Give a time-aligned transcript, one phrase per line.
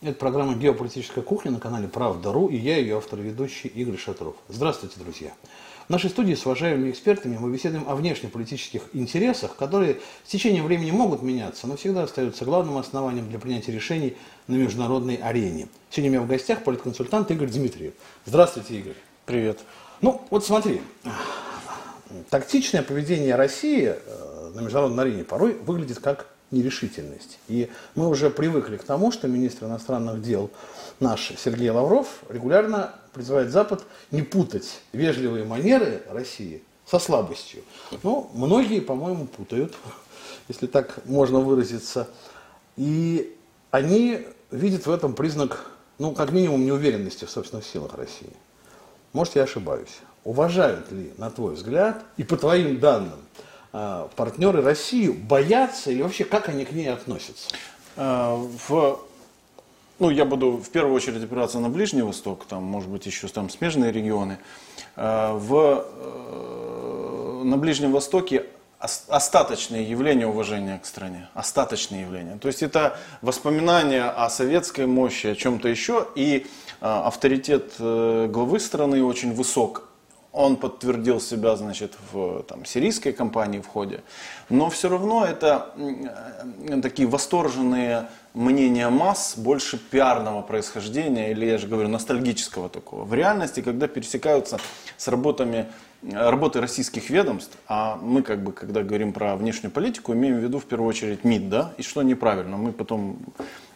[0.00, 4.36] Это программа «Геополитическая кухня» на канале «Правда.ру» и я, ее автор и ведущий Игорь Шатров.
[4.48, 5.32] Здравствуйте, друзья!
[5.88, 10.92] В нашей студии с уважаемыми экспертами мы беседуем о внешнеполитических интересах, которые с течением времени
[10.92, 14.16] могут меняться, но всегда остаются главным основанием для принятия решений
[14.46, 15.66] на международной арене.
[15.90, 17.94] Сегодня у меня в гостях политконсультант Игорь Дмитриев.
[18.24, 18.96] Здравствуйте, Игорь.
[19.26, 19.58] Привет.
[20.00, 20.80] Ну, вот смотри,
[22.30, 27.38] тактичное поведение России э, на международной арене порой выглядит как нерешительность.
[27.48, 30.50] И мы уже привыкли к тому, что министр иностранных дел
[31.00, 37.62] наш Сергей Лавров регулярно призывает Запад не путать вежливые манеры России со слабостью.
[38.02, 39.74] Но многие, по-моему, путают,
[40.48, 42.08] если так можно выразиться.
[42.76, 43.36] И
[43.70, 45.66] они видят в этом признак,
[45.98, 48.32] ну, как минимум, неуверенности в собственных силах России.
[49.12, 49.98] Может, я ошибаюсь.
[50.24, 53.18] Уважают ли, на твой взгляд, и по твоим данным,
[53.70, 57.50] партнеры Россию боятся или вообще как они к ней относятся?
[58.00, 59.00] А, в,
[59.98, 63.50] ну, я буду в первую очередь опираться на Ближний Восток, там, может быть, еще там
[63.50, 64.38] смежные регионы.
[64.94, 68.46] А, в, э, на Ближнем Востоке
[68.78, 72.38] остаточные явления уважения к стране, остаточные явления.
[72.38, 76.46] То есть это воспоминания о советской мощи, о чем-то еще, и
[76.80, 79.87] авторитет э, главы страны очень высок,
[80.38, 84.04] он подтвердил себя, значит, в там, сирийской кампании в ходе.
[84.48, 88.08] Но все равно это э, такие восторженные
[88.38, 93.04] мнения масс, больше пиарного происхождения, или, я же говорю, ностальгического такого.
[93.04, 94.60] В реальности, когда пересекаются
[94.96, 95.66] с работами
[96.12, 100.60] работы российских ведомств, а мы как бы, когда говорим про внешнюю политику, имеем в виду
[100.60, 103.18] в первую очередь МИД, да, и что неправильно, мы потом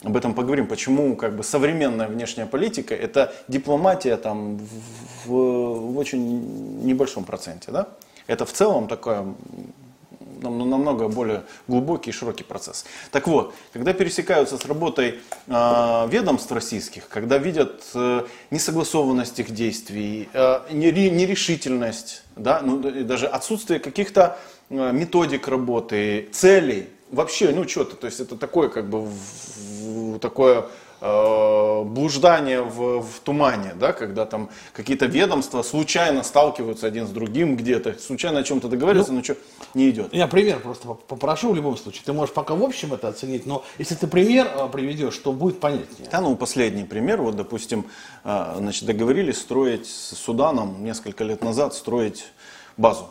[0.04, 6.84] об этом поговорим, почему как бы современная внешняя политика это дипломатия там в, в очень
[6.84, 7.88] небольшом проценте, да,
[8.28, 9.34] это в целом такое
[10.42, 12.84] намного более глубокий и широкий процесс.
[13.10, 20.28] Так вот, когда пересекаются с работой э, ведомств российских, когда видят э, несогласованность их действий,
[20.32, 24.38] э, нерешительность, да, ну, даже отсутствие каких-то
[24.70, 30.18] э, методик работы, целей, вообще, ну что-то, то есть это такое как бы в, в,
[30.18, 30.66] такое
[31.04, 37.56] Э, блуждание в, в тумане, да, когда там какие-то ведомства случайно сталкиваются один с другим
[37.56, 39.36] где-то, случайно о чем-то договариваются, ну, но что
[39.74, 40.14] не идет.
[40.14, 42.04] Я пример просто попрошу в любом случае.
[42.06, 45.58] Ты можешь пока в общем это оценить, но если ты пример э, приведешь, то будет
[45.58, 46.08] понятнее.
[46.08, 47.86] Да, ну последний пример, вот допустим,
[48.22, 52.26] э, значит, договорились строить с Суданом несколько лет назад строить
[52.76, 53.08] базу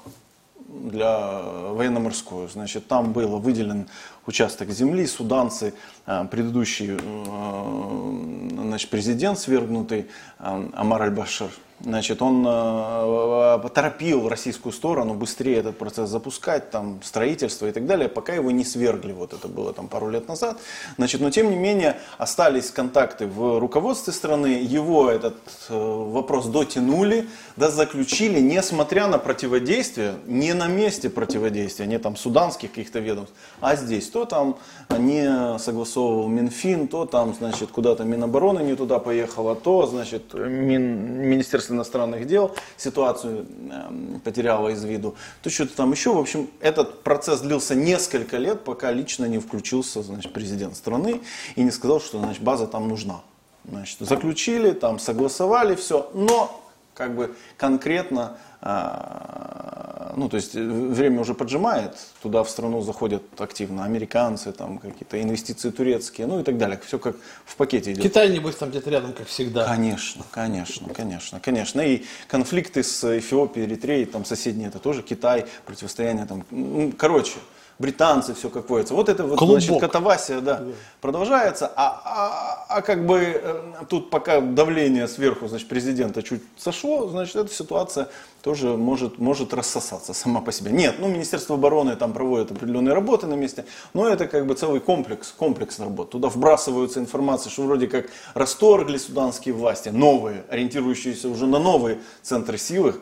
[0.70, 2.48] для военно-морскую.
[2.48, 3.90] Значит, там был выделен
[4.26, 5.74] участок земли, суданцы,
[6.06, 10.08] э, предыдущий э, значит, президент свергнутый
[10.40, 11.52] э, Амар Аль-Башар,
[11.84, 18.08] Значит, он э, поторопил российскую сторону быстрее этот процесс запускать, там, строительство и так далее,
[18.08, 20.60] пока его не свергли, вот это было там пару лет назад.
[20.98, 25.38] Значит, но тем не менее остались контакты в руководстве страны, его этот
[25.70, 32.70] э, вопрос дотянули, да, заключили, несмотря на противодействие, не на месте противодействия, не там суданских
[32.70, 34.58] каких-то ведомств, а здесь, то там
[34.90, 41.71] не согласовывал Минфин, то там, значит, куда-то Минобороны не туда поехало, то, значит, Мин, Министерство
[41.72, 46.14] иностранных дел ситуацию э, потеряла из виду, то что-то там еще.
[46.14, 51.22] В общем, этот процесс длился несколько лет, пока лично не включился значит, президент страны
[51.56, 53.22] и не сказал, что значит, база там нужна.
[53.68, 56.61] Значит, заключили, там согласовали все, но
[57.02, 63.24] как бы конкретно а, ну, то есть э, время уже поджимает, туда в страну заходят
[63.40, 66.80] активно американцы, там какие-то инвестиции турецкие, ну и так далее.
[66.86, 68.04] Все как в пакете идет.
[68.04, 69.66] Китай, небось, там где-то рядом, как всегда.
[69.66, 71.82] Конечно, конечно, конечно, конечно.
[71.82, 77.40] И конфликты с Эфиопией, Эритреей, там соседние, это тоже Китай, противостояние там, ну, короче,
[77.82, 78.94] британцы, все как водится.
[78.94, 79.62] Вот это вот, Клубок.
[79.62, 80.66] значит, катавасия, да, да.
[81.02, 87.10] продолжается, а, а, а как бы э, тут пока давление сверху, значит, президента чуть сошло,
[87.10, 88.08] значит, эта ситуация
[88.42, 90.72] тоже может, может рассосаться сама по себе.
[90.72, 94.80] Нет, ну, Министерство обороны там проводит определенные работы на месте, но это как бы целый
[94.80, 96.12] комплекс, комплекс работ.
[96.12, 102.58] Туда вбрасываются информация, что вроде как расторгли суданские власти, новые, ориентирующиеся уже на новые центры
[102.58, 102.96] силы.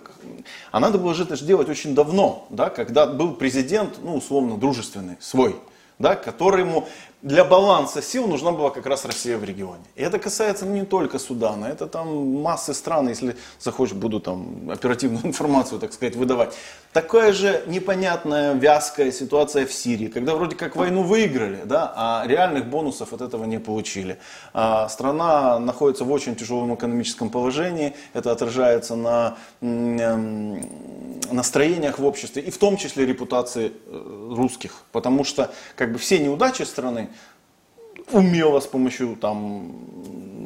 [0.71, 5.15] А надо было же это делать очень давно, да, когда был президент, ну, условно, дружественный,
[5.19, 5.55] свой,
[5.99, 6.87] да, которому
[7.21, 9.83] для баланса сил нужна была как раз Россия в регионе.
[9.95, 15.25] И это касается не только Судана, это там массы стран, если захочешь, буду там оперативную
[15.25, 16.55] информацию, так сказать, выдавать.
[16.93, 22.67] Такая же непонятная, вязкая ситуация в Сирии, когда вроде как войну выиграли, да, а реальных
[22.67, 24.17] бонусов от этого не получили.
[24.53, 29.37] А страна находится в очень тяжелом экономическом положении, это отражается на
[31.31, 36.19] настроениях в обществе, и в том числе репутации э, русских, потому что как бы все
[36.19, 37.08] неудачи страны
[38.11, 39.71] умело с помощью там,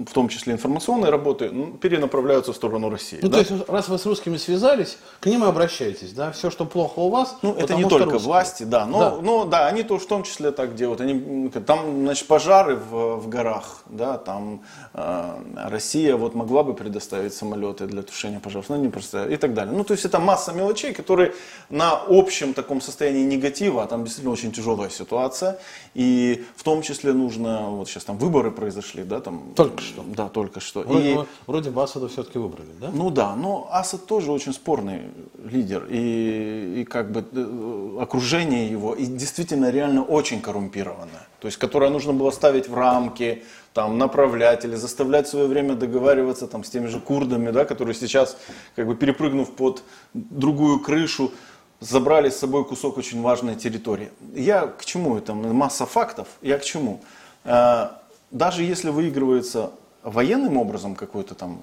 [0.07, 1.49] в том числе информационной работы,
[1.81, 3.19] перенаправляются в сторону России.
[3.21, 3.43] Ну, да?
[3.43, 6.31] то есть, раз вы с русскими связались, к ним и обращайтесь, да?
[6.31, 8.19] Все, что плохо у вас, Ну, это не только русские.
[8.19, 8.85] власти, да.
[8.85, 9.17] Но, Да.
[9.21, 10.99] но да, они тоже в том числе так делают.
[11.01, 14.61] Они, там, значит, пожары в, в горах, да, там
[14.93, 15.39] э,
[15.69, 19.73] Россия вот могла бы предоставить самолеты для тушения пожаров, но не просто и так далее.
[19.75, 21.33] Ну, то есть это масса мелочей, которые
[21.69, 25.59] на общем таком состоянии негатива, а там действительно очень тяжелая ситуация,
[25.93, 29.53] и в том числе нужно, вот сейчас там выборы произошли, да, там.
[29.55, 30.03] Только что.
[30.07, 30.81] Да, только что.
[30.81, 32.89] Вроде, И- вроде бы Асада все-таки выбрали, да?
[32.93, 35.01] ну да, но Асад тоже очень спорный
[35.43, 35.85] лидер.
[35.89, 41.27] И, и как бы э, окружение его и действительно реально очень коррумпированное.
[41.39, 43.43] То есть, которое нужно было ставить в рамки,
[43.73, 47.95] там, направлять или заставлять в свое время договариваться там, с теми же курдами, да, которые
[47.95, 48.37] сейчас,
[48.75, 51.31] как бы перепрыгнув под другую крышу,
[51.79, 54.11] забрали с собой кусок очень важной территории.
[54.33, 55.33] Я к чему это?
[55.33, 56.27] Масса фактов.
[56.41, 57.01] Я к чему?
[57.43, 57.89] Э,
[58.31, 59.69] Даже если выигрывается
[60.03, 61.59] военным образом какое-то там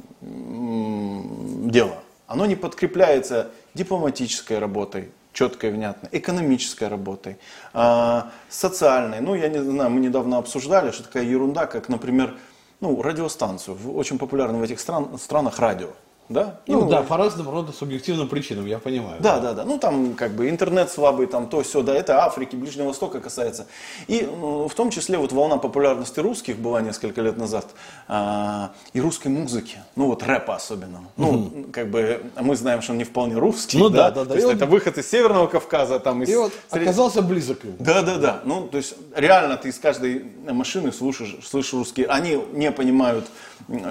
[1.71, 1.97] дело,
[2.27, 7.37] оно не подкрепляется дипломатической работой, четкой, внятной, экономической работой,
[7.73, 9.21] а, социальной.
[9.21, 12.37] Ну, я не знаю, мы недавно обсуждали, что такая ерунда, как, например,
[12.81, 15.89] ну, радиостанцию, очень популярно в этих стран- странах радио.
[16.31, 16.61] Да?
[16.69, 19.17] Ну, И, да, по разным рода субъективным причинам, я понимаю.
[19.21, 19.65] да, да, да.
[19.65, 23.67] Ну там как бы интернет слабый, там то все, да, это Африки, Ближнего Востока касается.
[24.07, 27.67] И ну, в том числе вот волна популярности русских была несколько лет назад
[28.07, 31.01] а, и русской музыки, ну вот рэпа особенно.
[31.17, 34.29] Ну как бы мы знаем, что он не вполне русский, Ну да, да, да, да.
[34.31, 37.23] То есть И он- это выход из Северного Кавказа, там из И вот Сред- оказался
[37.23, 37.75] близок им.
[37.81, 38.41] да, да, да.
[38.45, 42.07] Ну, то есть реально ты из каждой машины слушаешь, слышишь русские.
[42.07, 43.27] Они не понимают,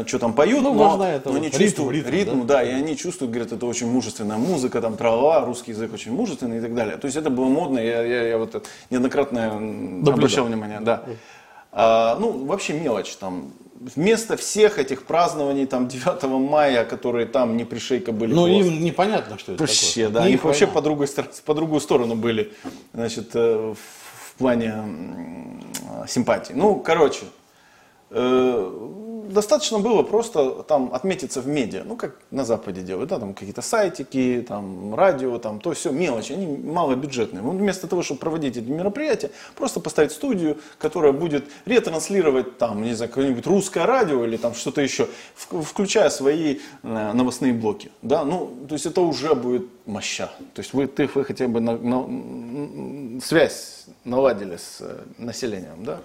[0.08, 2.56] что там поют, Ну, но, важно это но вот, ритм, чувствуют ритм, ритм, да.
[2.56, 2.64] да.
[2.64, 6.62] и они чувствуют, говорят, это очень мужественная музыка, там трава, русский язык очень мужественный и
[6.62, 6.98] так далее.
[6.98, 10.14] То есть это было модно, я, я, я вот неоднократно Наблюдал.
[10.14, 11.04] обращал внимание, да.
[11.72, 13.52] А, ну, вообще мелочь там.
[13.96, 18.34] Вместо всех этих празднований там 9 мая, которые там не пришейка были.
[18.34, 18.68] Ну, хвост.
[18.68, 20.22] им непонятно, что это Вообще, такое.
[20.22, 21.08] да, Не их вообще по, другой,
[21.46, 22.52] по другую сторону были,
[22.94, 24.74] значит, э, в, плане
[26.08, 26.54] симпатии.
[26.54, 27.26] Ну, короче,
[28.10, 28.90] э,
[29.34, 33.62] достаточно было просто там отметиться в медиа, ну, как на Западе делают, да, там какие-то
[33.62, 37.42] сайтики, там радио, там то все, мелочи, они малобюджетные.
[37.42, 42.94] Вот вместо того, чтобы проводить эти мероприятия, просто поставить студию, которая будет ретранслировать там, не
[42.94, 48.52] знаю, какое-нибудь русское радио или там что-то еще, включая свои э, новостные блоки, да, ну,
[48.68, 50.30] то есть это уже будет моща.
[50.54, 56.00] То есть вы, ты, вы хотя бы на- на- связь наладили с э, населением, да?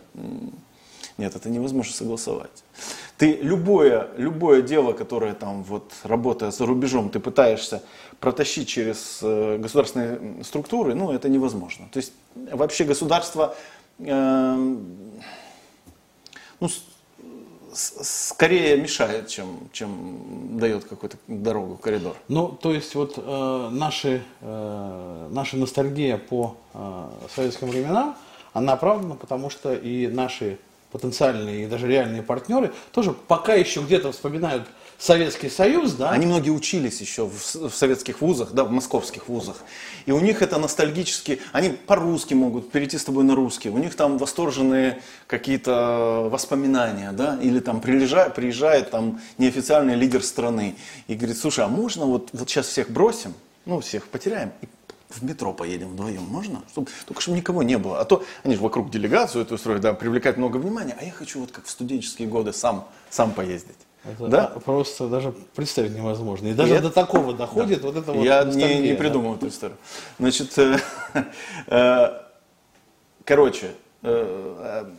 [1.16, 2.64] Нет, это невозможно согласовать.
[3.16, 7.82] Ты любое, любое дело, которое там вот работая за рубежом, ты пытаешься
[8.18, 11.86] протащить через э, государственные структуры, ну это невозможно.
[11.92, 13.54] То есть вообще государство
[14.00, 14.76] э,
[16.60, 16.68] ну,
[17.74, 22.16] скорее мешает, чем, чем дает какую-то дорогу, коридор.
[22.28, 28.16] Ну, то есть вот э, наши, э, наша ностальгия по э, советским временам,
[28.52, 30.58] она оправдана, потому что и наши
[30.94, 34.62] потенциальные и даже реальные партнеры тоже пока еще где-то вспоминают
[34.96, 36.10] Советский Союз, да?
[36.10, 39.56] Они многие учились еще в, в советских вузах, да, в московских вузах.
[40.06, 43.70] И у них это ностальгически, они по-русски могут перейти с тобой на русский.
[43.70, 50.76] У них там восторженные какие-то воспоминания, да, или там приезжает, приезжает там неофициальный лидер страны
[51.08, 53.34] и говорит, слушай, а можно вот, вот сейчас всех бросим,
[53.66, 54.68] ну, всех потеряем, и
[55.16, 56.62] в метро поедем вдвоем, можно?
[56.70, 58.00] Чтоб, только чтобы никого не было.
[58.00, 61.40] А то они же вокруг делегацию эту устроят, да, привлекать много внимания, а я хочу
[61.40, 63.76] вот как в студенческие годы сам, сам поездить.
[64.04, 64.46] Это да?
[64.64, 66.48] просто даже представить невозможно.
[66.48, 68.98] И даже это- до такого доходит вот это вот Я не, не да.
[68.98, 69.78] придумал эту историю.
[70.18, 70.78] Значит, э,
[71.68, 72.20] э,
[73.24, 73.70] короче,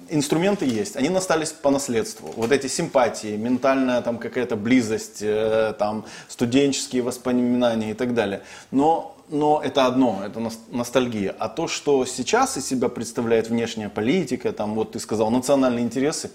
[0.09, 2.33] инструменты есть, они остались по наследству.
[2.35, 8.41] Вот эти симпатии, ментальная там какая-то близость, э, там студенческие воспоминания и так далее.
[8.71, 11.35] Но, но это одно, это нос- ностальгия.
[11.37, 16.31] А то, что сейчас из себя представляет внешняя политика, там вот ты сказал, национальные интересы,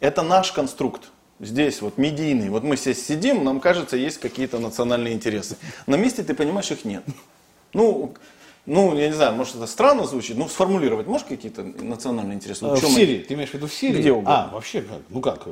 [0.00, 1.10] это наш конструкт.
[1.38, 2.50] Здесь вот медийный.
[2.50, 5.56] Вот мы здесь сидим, нам кажется, есть какие-то национальные интересы.
[5.86, 7.04] На месте ты понимаешь, их нет.
[7.72, 8.14] Ну,
[8.70, 12.64] ну, я не знаю, может это странно звучит, но сформулировать можешь какие-то национальные интересы?
[12.64, 12.94] Э, В чем они?
[12.94, 13.98] Сирии, ты имеешь в виду в Сирии?
[13.98, 14.44] Где угодно.
[14.50, 14.98] А, вообще как?
[15.08, 15.42] Ну как?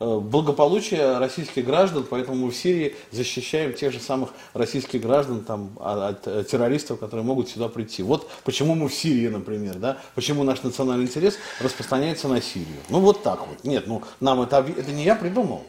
[0.00, 5.70] э, Благополучие российских граждан, поэтому мы в Сирии защищаем тех же самых российских граждан там,
[5.80, 8.02] а- от, э, террористов, которые могут сюда прийти.
[8.02, 9.96] Вот почему мы в Сирии, например, да?
[10.14, 12.76] Почему наш национальный интерес распространяется на Сирию.
[12.90, 13.64] Ну вот так вот.
[13.64, 15.64] Нет, ну нам это, это не я придумал.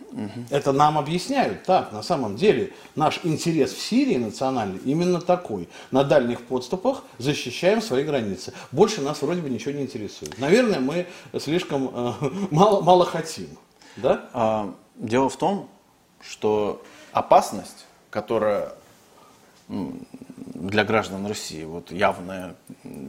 [0.50, 1.64] Это нам объясняют.
[1.64, 5.70] Так, на самом деле наш интерес в Сирии национальный именно такой.
[5.92, 6.81] На дальних подступах
[7.18, 8.54] защищаем свои границы.
[8.72, 10.38] Больше нас вроде бы ничего не интересует.
[10.38, 11.08] Наверное, мы
[11.40, 12.14] слишком э,
[12.52, 13.50] мало, мало хотим.
[13.98, 14.30] Да?
[14.34, 15.70] А, дело в том,
[16.22, 18.74] что опасность, которая
[19.68, 22.56] для граждан России вот явная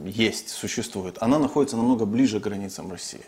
[0.05, 3.25] есть, существует, она находится намного ближе к границам России.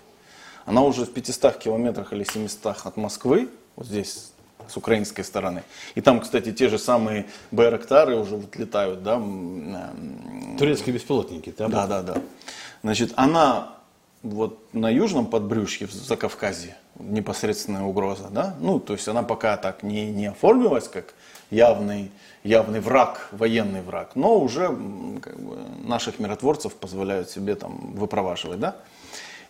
[0.64, 4.32] Она уже в 500 километрах или 700 от Москвы, вот здесь
[4.68, 5.62] с украинской стороны.
[5.94, 9.20] И там, кстати, те же самые Байрактары уже вот летают, да.
[10.58, 11.68] Турецкие беспилотники, да?
[11.68, 12.16] Да, да, да.
[12.82, 13.74] Значит, она
[14.24, 19.82] вот на южном подбрюшье, в Закавказье, непосредственная угроза, да, ну, то есть она пока так
[19.82, 21.14] не, не оформилась как
[21.50, 22.10] явный,
[22.42, 24.68] явный враг, военный враг, но уже
[25.20, 28.76] как бы, наших миротворцев позволяют себе там выпроваживать, да.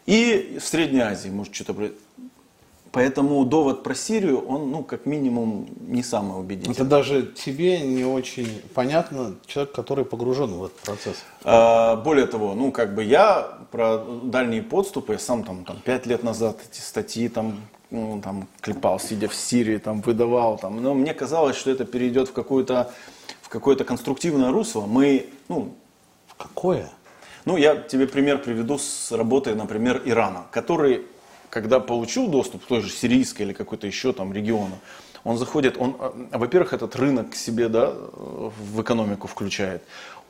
[0.07, 1.93] И в Средней Азии, может, что-то
[2.95, 6.77] Поэтому довод про Сирию, он, ну, как минимум, не самый убедительный.
[6.77, 11.25] Это даже тебе не очень понятно, человек, который погружен в этот процесс.
[11.43, 16.07] А, более того, ну, как бы я про дальние подступы, я сам там, там 5
[16.07, 20.95] лет назад эти статьи там, ну, там клепал, сидя в Сирии, там выдавал, там, но
[20.95, 22.93] мне казалось, что это перейдет в какое-то
[23.43, 24.87] в какое-то конструктивное русло.
[24.87, 25.75] Мы, ну,
[26.29, 26.91] в какое?
[27.45, 31.03] Ну, я тебе пример приведу с работы, например, Ирана, который
[31.55, 34.77] когда получил доступ к той же сирийской или какой-то еще там региону,
[35.23, 37.93] он заходит, он, а, во-первых, этот рынок к себе да,
[38.75, 39.83] в экономику включает.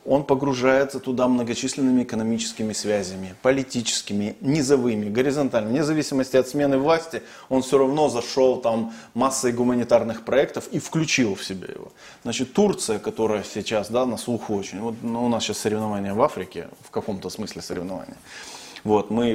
[0.05, 5.73] Он погружается туда многочисленными экономическими связями, политическими, низовыми, горизонтальными.
[5.73, 11.35] Вне зависимости от смены власти, он все равно зашел там массой гуманитарных проектов и включил
[11.35, 11.91] в себя его.
[12.23, 16.21] Значит, Турция, которая сейчас да, на слуху очень, вот ну, у нас сейчас соревнования в
[16.21, 18.19] Африке, в каком-то смысле соревнования.
[18.85, 19.33] Вот, мы,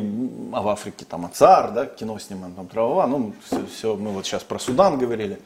[0.53, 4.25] а в Африке там АЦАР, да, кино снимаем, там травова, ну, все, все, мы вот
[4.25, 5.39] сейчас про Судан говорили.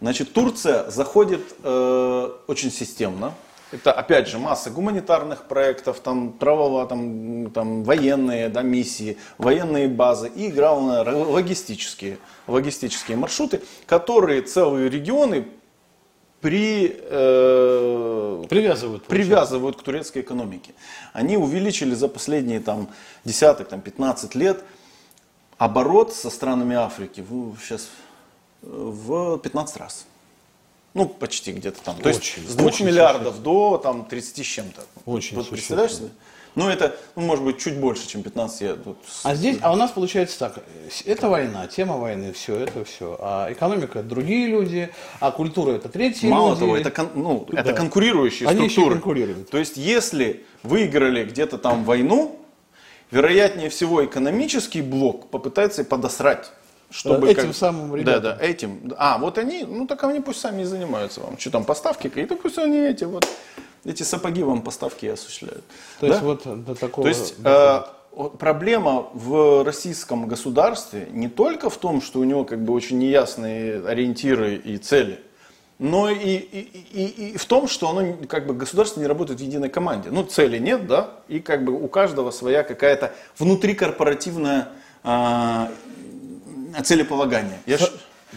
[0.00, 3.34] Значит, Турция заходит э, очень системно.
[3.70, 10.28] Это, опять же, масса гуманитарных проектов, там, травова, там, там, военные да, миссии, военные базы
[10.28, 15.46] и, главное, логистические, логистические маршруты, которые целые регионы
[16.42, 20.74] при, э, привязывают, привязывают к турецкой экономике.
[21.12, 22.88] Они увеличили за последние там,
[23.24, 24.62] десяток, там, 15 лет
[25.56, 27.88] оборот со странами Африки в, сейчас
[28.60, 30.04] в 15 раз.
[30.94, 31.96] Ну, почти где-то там.
[31.96, 34.82] То очень, есть с 2 миллиардов до там, 30 с чем-то.
[35.06, 36.08] Очень вот, Представляешь себе?
[36.54, 38.84] Ну, это, ну, может быть, чуть больше, чем 15 лет.
[38.84, 38.98] Тут...
[39.24, 40.58] А здесь, а у нас получается так,
[41.06, 43.16] это война, тема войны, все, это все.
[43.20, 44.90] А экономика это другие люди,
[45.20, 46.60] а культура это третьи Мало люди.
[46.60, 47.60] того, это, кон, ну, да.
[47.60, 48.86] это конкурирующие Они структуры.
[48.86, 49.50] Еще конкурируют.
[49.50, 52.38] То есть, если выиграли где-то там войну,
[53.10, 56.50] вероятнее всего экономический блок попытается подосрать.
[56.90, 57.56] Чтобы этим как...
[57.56, 58.22] самым ребятам.
[58.22, 58.92] Да, да, этим.
[58.98, 61.38] А, вот они, ну так они пусть сами и занимаются вам.
[61.38, 63.26] Что там, поставки какие-то, пусть они эти вот
[63.84, 65.64] эти сапоги вам поставки осуществляют.
[66.00, 66.08] То да?
[66.08, 67.04] есть вот до такого...
[67.04, 67.82] То есть э,
[68.38, 73.84] проблема в российском государстве не только в том, что у него как бы очень неясные
[73.86, 75.20] ориентиры и цели,
[75.78, 76.60] но и, и,
[76.92, 80.10] и, и в том, что оно как бы государство не работает в единой команде.
[80.10, 84.68] Ну, цели нет, да, и как бы у каждого своя какая-то внутрикорпоративная
[85.02, 85.66] э,
[86.84, 87.58] целеполагание.
[87.66, 87.78] Я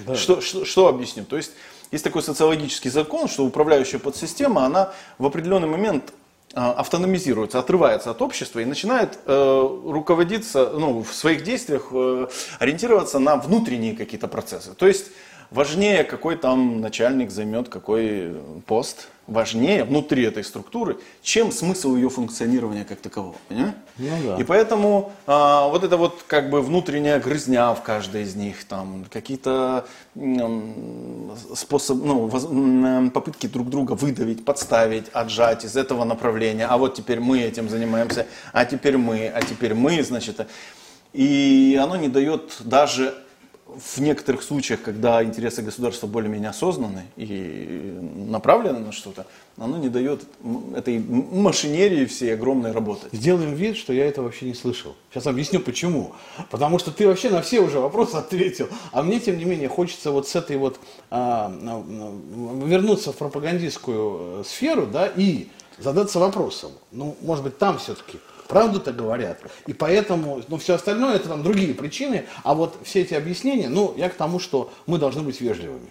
[0.08, 0.16] да.
[0.16, 1.24] что, что, что объясню?
[1.24, 1.52] То есть
[1.92, 6.13] есть такой социологический закон, что управляющая подсистема, она в определенный момент
[6.54, 12.27] а, автономизируется, отрывается от общества и начинает э, руководиться, ну, в своих действиях э,
[12.60, 14.74] ориентироваться на внутренние какие-то процессы.
[14.74, 15.08] То есть
[15.51, 18.36] важнее, какой там начальник займет какой
[18.68, 23.36] пост, важнее внутри этой структуры, чем смысл ее функционирования как такового.
[23.50, 24.38] Ну, да.
[24.38, 29.05] И поэтому а, вот это вот как бы внутренняя грызня в каждой из них, там
[29.12, 29.86] какие-то
[31.55, 36.67] способ, ну, воз, попытки друг друга выдавить, подставить, отжать из этого направления.
[36.67, 40.48] А вот теперь мы этим занимаемся, а теперь мы, а теперь мы, значит.
[41.13, 43.15] И оно не дает даже
[43.67, 49.25] в некоторых случаях, когда интересы государства более-менее осознаны и направлены на что-то,
[49.57, 50.22] оно не дает
[50.75, 53.12] этой машинерии всей огромной работать.
[53.12, 54.95] Сделаем вид, что я это вообще не слышал.
[55.10, 56.13] Сейчас объясню почему.
[56.51, 58.69] Потому что ты вообще на все уже вопросы ответил.
[58.91, 60.79] А мне, тем не менее, хочется вот с этой вот
[61.10, 61.51] а,
[62.65, 65.48] вернуться в пропагандистскую э, сферу, да, и
[65.79, 66.72] задаться вопросом.
[66.91, 69.40] Ну, может быть, там все-таки правду-то говорят.
[69.68, 72.25] И поэтому, ну, все остальное, это там другие причины.
[72.44, 75.90] А вот все эти объяснения, ну, я к тому, что мы должны быть вежливыми.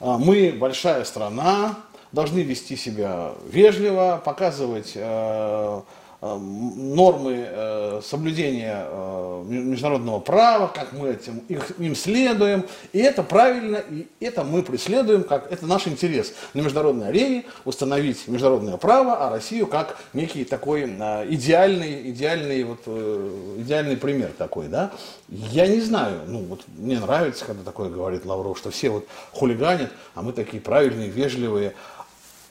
[0.00, 1.76] А, мы большая страна,
[2.12, 5.80] должны вести себя вежливо, показывать э,
[6.20, 13.82] нормы э, соблюдения э, международного права, как мы этим, их, им следуем, и это правильно,
[13.90, 19.30] и это мы преследуем, как это наш интерес на международной арене установить международное право, а
[19.30, 22.86] Россию как некий такой идеальный, идеальный, вот,
[23.58, 24.92] идеальный пример такой, да.
[25.28, 29.90] Я не знаю, ну вот мне нравится, когда такое говорит Лавров, что все вот хулиганят,
[30.14, 31.74] а мы такие правильные, вежливые.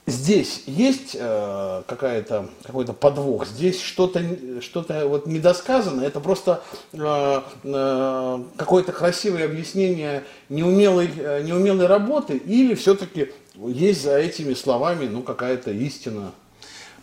[0.09, 4.23] Здесь есть э, какая-то, какой-то подвох, здесь что-то
[4.59, 6.63] что вот недосказано, это просто
[6.93, 15.05] э, э, какое-то красивое объяснение неумелой, э, неумелой работы, или все-таки есть за этими словами
[15.05, 16.31] ну, какая-то истина?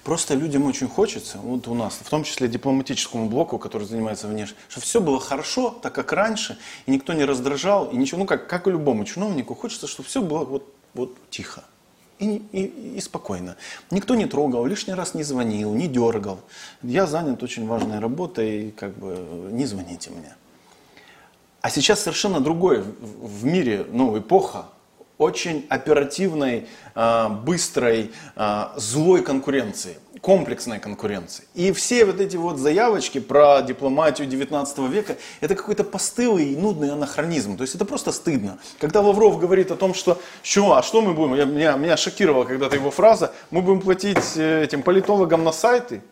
[0.03, 4.57] Просто людям очень хочется, вот у нас, в том числе дипломатическому блоку, который занимается внешне,
[4.69, 8.49] чтобы все было хорошо, так как раньше, и никто не раздражал, и ничего, ну как,
[8.49, 11.63] как и любому чиновнику, хочется, чтобы все было вот, вот тихо.
[12.19, 13.57] И, и, и спокойно.
[13.91, 16.41] Никто не трогал, лишний раз не звонил, не дергал.
[16.83, 20.35] Я занят очень важной работой, как бы не звоните мне.
[21.61, 24.67] А сейчас совершенно другое в мире, ну, эпоха
[25.19, 31.45] очень оперативной, а, быстрой, а, злой конкуренции, комплексной конкуренции.
[31.55, 36.91] И все вот эти вот заявочки про дипломатию 19 века, это какой-то постылый и нудный
[36.91, 37.57] анахронизм.
[37.57, 38.59] То есть это просто стыдно.
[38.79, 42.45] Когда Лавров говорит о том, что, что а что мы будем, я, меня, меня шокировала
[42.45, 46.03] когда-то его фраза, мы будем платить э, этим политологам на сайты,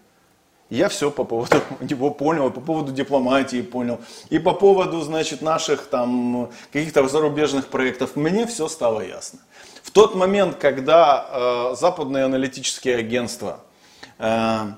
[0.70, 5.86] я все по поводу него понял, по поводу дипломатии понял, и по поводу, значит, наших
[5.86, 8.16] там каких-то зарубежных проектов.
[8.16, 9.40] Мне все стало ясно.
[9.82, 13.60] В тот момент, когда э, западные аналитические агентства
[14.18, 14.72] э,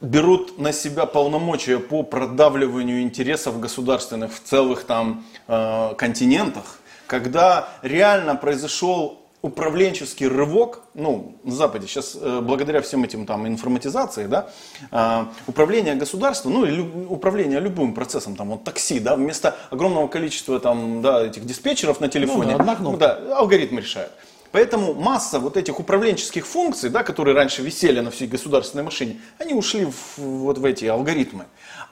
[0.00, 8.34] берут на себя полномочия по продавливанию интересов государственных в целых там э, континентах, когда реально
[8.34, 14.50] произошел управленческий рывок, ну, на Западе сейчас, э, благодаря всем этим там информатизации, да,
[14.92, 20.60] э, управление государством, ну, или управление любым процессом, там, вот такси, да, вместо огромного количества
[20.60, 24.12] там, да, этих диспетчеров на телефоне, ну, да, ну, да, алгоритм решает.
[24.52, 29.54] Поэтому масса вот этих управленческих функций, да, которые раньше висели на всей государственной машине, они
[29.54, 31.46] ушли в, вот в эти алгоритмы.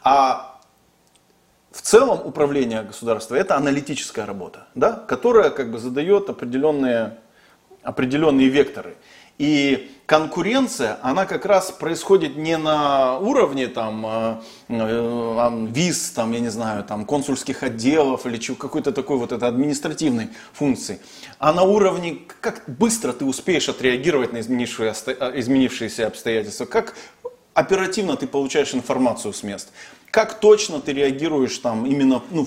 [0.05, 0.61] А
[1.73, 7.17] в целом управление государства это аналитическая работа, да, которая как бы задает определенные
[7.83, 8.97] определенные векторы.
[9.39, 16.41] И конкуренция, она как раз происходит не на уровне там, э, э, виз, там, я
[16.41, 21.01] не знаю, там, консульских отделов или какой-то такой вот это административной функции,
[21.39, 26.95] а на уровне, как быстро ты успеешь отреагировать на изменившиеся обстоятельства, как
[27.55, 29.73] оперативно ты получаешь информацию с мест,
[30.11, 32.47] как точно ты реагируешь там именно ну,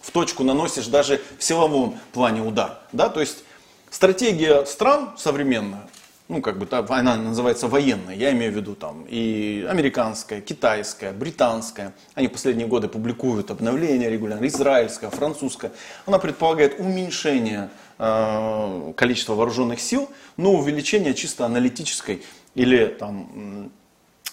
[0.00, 2.78] в точку наносишь даже в силовом плане удар.
[2.92, 3.08] Да?
[3.08, 3.44] То есть
[3.92, 5.86] Стратегия стран современная,
[6.26, 11.12] ну как бы та, она называется военная, я имею в виду там и американская, китайская,
[11.12, 15.72] британская, они в последние годы публикуют обновления регулярно, израильская, французская,
[16.06, 22.22] она предполагает уменьшение э, количества вооруженных сил, но увеличение чисто аналитической
[22.54, 23.70] или там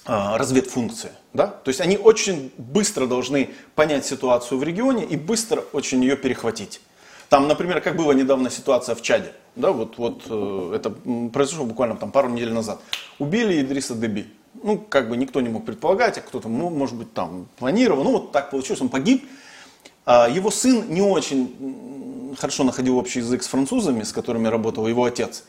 [0.05, 1.11] э, разведфункции.
[1.33, 1.47] Да?
[1.47, 6.79] То есть они очень быстро должны понять ситуацию в регионе и быстро очень ее перехватить.
[7.29, 9.33] Там, например, как была недавно ситуация в Чаде.
[9.55, 10.89] Да, вот, вот э, это
[11.29, 12.81] произошло буквально там пару недель назад.
[13.19, 14.27] Убили Идриса Деби.
[14.63, 18.03] Ну, как бы никто не мог предполагать, а кто-то, ну, может быть, там планировал.
[18.03, 19.27] Ну, вот так получилось, он погиб.
[20.05, 25.03] А его сын не очень хорошо находил общий язык с французами, с которыми работал его
[25.03, 25.43] отец.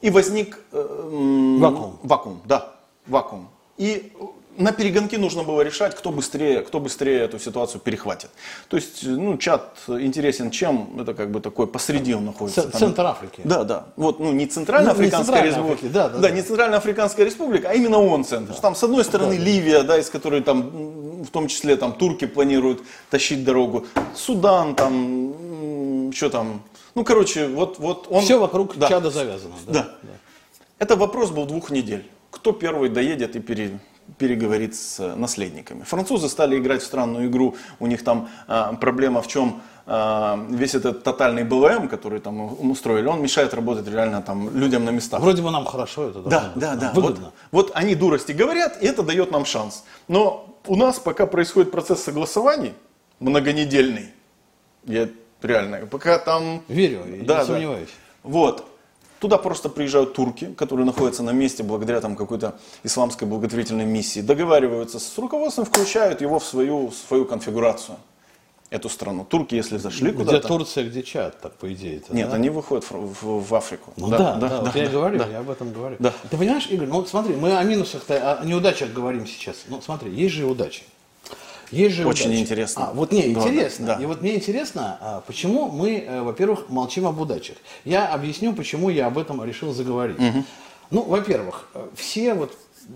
[0.00, 0.58] И возник...
[0.72, 1.98] Э, вакуум.
[2.02, 2.74] Вакуум, да,
[3.06, 3.48] вакуум.
[3.76, 4.12] И
[4.58, 8.30] на перегонки нужно было решать, кто быстрее, кто быстрее эту ситуацию перехватит.
[8.68, 11.00] То есть, ну, чат интересен чем?
[11.00, 12.62] Это как бы такой посреди он находится.
[12.62, 13.40] Ц- Центр Африки.
[13.44, 13.86] Да, да.
[13.96, 15.86] Вот, ну, не Центральноафриканская ну, республика.
[15.88, 18.52] Да, да, да, не Центральноафриканская республика, а именно он центр.
[18.52, 18.60] Да.
[18.60, 19.42] Там, с одной стороны, да.
[19.42, 23.86] Ливия, да, из которой там, в том числе, там, турки планируют тащить дорогу.
[24.14, 26.62] Судан, там, что там,
[26.94, 28.22] ну, короче, вот, вот он...
[28.22, 28.88] Все вокруг да.
[28.88, 29.54] чада завязано.
[29.66, 29.72] Да.
[29.72, 29.82] Да.
[30.02, 30.12] да.
[30.80, 32.04] Это вопрос был двух недель.
[32.30, 33.78] Кто первый доедет и пере,
[34.16, 35.82] переговорит с наследниками.
[35.82, 40.74] Французы стали играть в странную игру, у них там а, проблема в чем а, весь
[40.74, 45.20] этот тотальный БЛМ, который там устроили, он мешает работать реально там людям на местах.
[45.20, 47.32] Вроде бы нам хорошо это да, да, да, выгодно.
[47.50, 49.84] Вот, вот они дурости говорят, и это дает нам шанс.
[50.08, 52.74] Но у нас пока происходит процесс согласований
[53.20, 54.12] многонедельный,
[54.84, 55.08] я
[55.42, 56.62] реально, пока там...
[56.68, 57.88] Верю, да, не сомневаюсь.
[57.88, 58.30] Да.
[58.30, 58.66] Вот,
[59.20, 65.00] Туда просто приезжают турки, которые находятся на месте благодаря там какой-то исламской благотворительной миссии, договариваются
[65.00, 67.96] с руководством, включают его в свою, в свою конфигурацию.
[68.70, 69.24] эту страну.
[69.24, 70.46] Турки, если зашли Где куда-то...
[70.46, 72.02] Турция, где Чад, так по идее.
[72.10, 72.36] Нет, да?
[72.36, 73.92] они выходят в, в- в Африку.
[73.96, 75.26] Ну да, да, вот я и говорю, да.
[75.26, 75.96] я об этом говорю.
[75.98, 76.12] Да.
[76.30, 79.56] Ты понимаешь, Игорь, ну вот смотри, мы о минусах, о неудачах говорим сейчас.
[79.68, 80.82] Ну смотри, есть же и удачи.
[81.70, 82.40] Есть же Очень удачи.
[82.40, 82.88] интересно.
[82.88, 83.86] А, вот мне Да, интересно.
[83.86, 84.02] да, да.
[84.02, 87.56] И вот мне интересно, а, почему мы, э, во-первых, молчим об удачах.
[87.84, 90.16] Я объясню, почему я об этом решил заговорить.
[90.90, 92.52] Ну, во-первых, э, все вот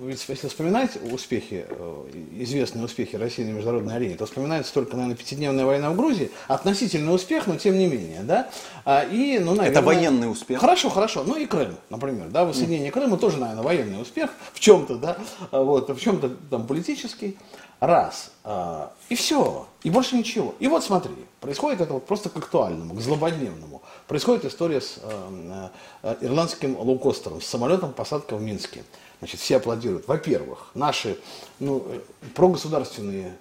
[0.07, 2.05] если вспоминать успехи, э,
[2.39, 6.31] известные успехи России на международной арене, то вспоминается только, наверное, пятидневная война в Грузии.
[6.49, 8.49] Относительный успех, но тем не менее, да.
[8.87, 10.61] А, И, ну, наверное, военный успех.
[10.61, 11.25] Хорошо, хорошо.
[11.25, 15.19] Ну и Крым, например, да, воссоединение Крыма тоже, наверное, военный успех в чем-то, да,
[15.51, 17.37] а вот, в чем-то там политический.
[17.83, 18.31] Раз.
[18.45, 19.66] А, И все.
[19.83, 20.55] И больше ничего.
[20.61, 23.83] И вот смотри, происходит это вот просто к актуальному, к злободневному.
[24.07, 25.68] Происходит история с э,
[26.05, 28.85] э, ирландским лоукостером, с самолетом посадка в Минске.
[29.18, 30.07] Значит, все аплодируют.
[30.07, 31.18] Во-первых, наши
[31.59, 31.99] ну, э,
[32.37, 33.37] прогосударственные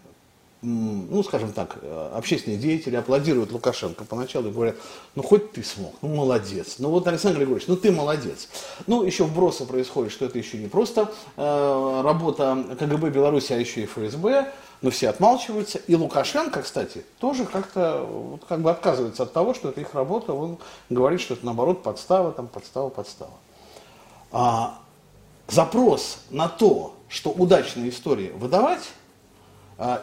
[0.62, 4.76] ну, скажем так, э, общественные деятели аплодируют Лукашенко поначалу и говорят,
[5.16, 6.76] ну, хоть ты смог, ну, молодец.
[6.78, 8.48] Ну, вот, Александр Григорьевич, ну, ты молодец.
[8.86, 13.82] Ну, еще вбросы происходят, что это еще не просто э, работа КГБ Беларуси, а еще
[13.82, 14.52] и ФСБ,
[14.84, 15.80] но все отмалчиваются.
[15.88, 20.34] И Лукашенко, кстати, тоже как-то вот, как бы отказывается от того, что это их работа.
[20.34, 20.60] Он
[20.92, 23.34] говорит, что это, наоборот, подстава, там, подстава, подстава.
[24.32, 24.80] А,
[25.48, 28.90] запрос на то, что удачные истории выдавать,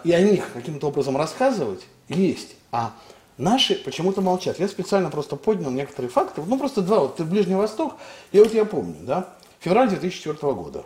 [0.04, 2.56] и о них каким-то образом рассказывать, есть.
[2.72, 2.92] А
[3.38, 4.58] наши почему-то молчат.
[4.58, 6.42] Я специально просто поднял некоторые факты.
[6.44, 7.00] Ну, просто два.
[7.00, 7.94] Вот Ближний Восток,
[8.32, 9.28] и вот я помню, да,
[9.60, 10.84] февраль 2004 года.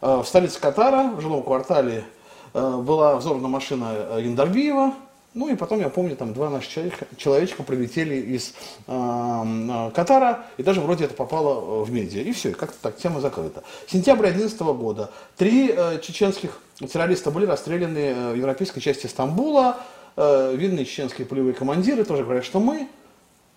[0.00, 2.04] А, В столице Катара, в жилом квартале,
[2.52, 4.94] а, была взорвана машина а, Яндарбиева.
[5.34, 8.52] Ну и потом, я помню, там два наших человека, человечка прилетели из
[8.86, 12.20] а, а, Катара, и даже вроде это попало э, в медиа.
[12.20, 13.62] И все, и как-то так, тема закрыта.
[13.88, 15.10] Сентябрь 2011 года.
[15.38, 19.78] Три э, чеченских террориста были расстреляны э, в европейской части Стамбула.
[20.16, 22.88] Э, видные чеченские полевые командиры тоже говорят, что мы.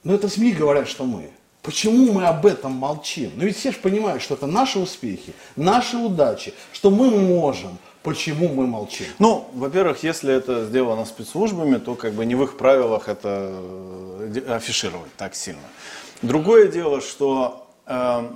[0.03, 1.31] Но это СМИ говорят, что мы.
[1.61, 3.31] Почему мы об этом молчим?
[3.35, 7.77] Ну ведь все же понимают, что это наши успехи, наши удачи, что мы можем.
[8.03, 9.07] Почему мы молчим?
[9.17, 14.41] Ну, во-первых, если это сделано спецслужбами, то как бы не в их правилах это э,
[14.47, 15.59] афишировать так сильно.
[16.21, 18.29] Другое дело, что э,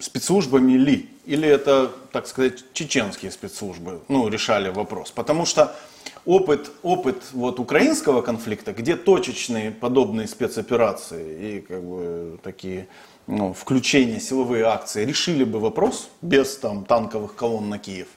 [0.00, 5.12] спецслужбами ли, или это, так сказать, чеченские спецслужбы, ну, решали вопрос.
[5.12, 5.76] Потому что
[6.24, 12.88] опыт, опыт вот украинского конфликта, где точечные подобные спецоперации и как бы такие
[13.28, 18.08] ну, включения, силовые акции решили бы вопрос без там танковых колонн на Киев.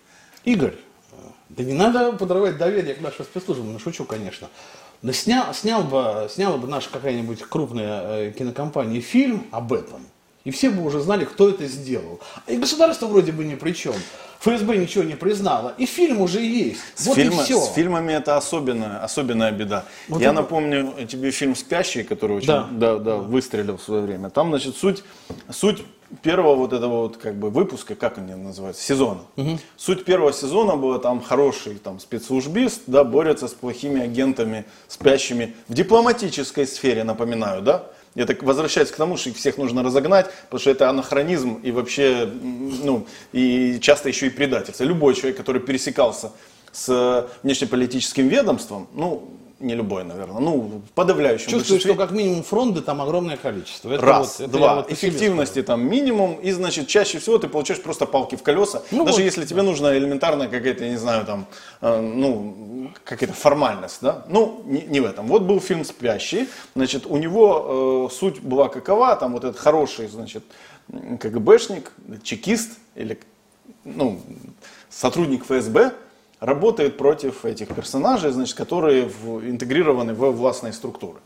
[0.44, 0.76] Игорь,
[1.50, 4.50] да не надо подрывать доверие к нашим спецслужбам, ну шучу, конечно.
[5.04, 10.08] Да снял, снял бы, сняла бы наша какая-нибудь крупная э, кинокомпания фильм об этом,
[10.46, 12.20] и все бы уже знали, кто это сделал.
[12.48, 13.94] И государство вроде бы ни при чем.
[14.42, 15.74] ФСБ ничего не признало.
[15.78, 16.82] И фильм уже есть.
[16.96, 17.62] С, вот фильма- и все.
[17.62, 19.86] с фильмами это особенная, особенная беда.
[20.10, 22.68] Вот Я это- напомню тебе фильм «Спящий», который очень Да.
[22.72, 24.30] да, да, выстрелил в свое время.
[24.30, 25.04] Там, значит, суть,
[25.50, 25.84] суть
[26.22, 29.22] первого вот этого вот как бы выпуска, как они называются, сезона.
[29.78, 35.74] Суть первого сезона была там хороший там спецслужбист, да, борется с плохими агентами, спящими в
[35.74, 37.86] дипломатической сфере, напоминаю, да.
[38.16, 41.72] Я так возвращаюсь к тому, что их всех нужно разогнать, потому что это анахронизм и
[41.72, 44.84] вообще, ну, и часто еще и предательство.
[44.84, 46.32] Любой человек, который пересекался
[46.72, 49.30] с внешнеполитическим ведомством, ну,
[49.64, 51.94] не любой, наверное, ну, в подавляющем Чувствуешь, большинстве.
[51.94, 53.92] что как минимум фронты там огромное количество.
[53.94, 57.82] Это Раз, вот- это два, вот эффективности там минимум, и значит чаще всего ты получаешь
[57.82, 61.26] просто палки в колеса, Ну даже вот, если тебе нужна элементарная какая-то, я не знаю,
[61.26, 61.46] там,
[61.82, 65.28] э, ну, какая-то формальность, да, ну, не, не в этом.
[65.28, 70.08] Вот был фильм «Спящий», значит, у него э, суть была какова, там вот этот хороший,
[70.10, 70.44] значит,
[71.20, 71.92] КГБшник,
[72.24, 73.18] чекист или,
[73.86, 74.20] ну,
[74.90, 75.94] сотрудник ФСБ,
[76.48, 81.20] работает против этих персонажей, значит, которые в- интегрированы в властные структуры.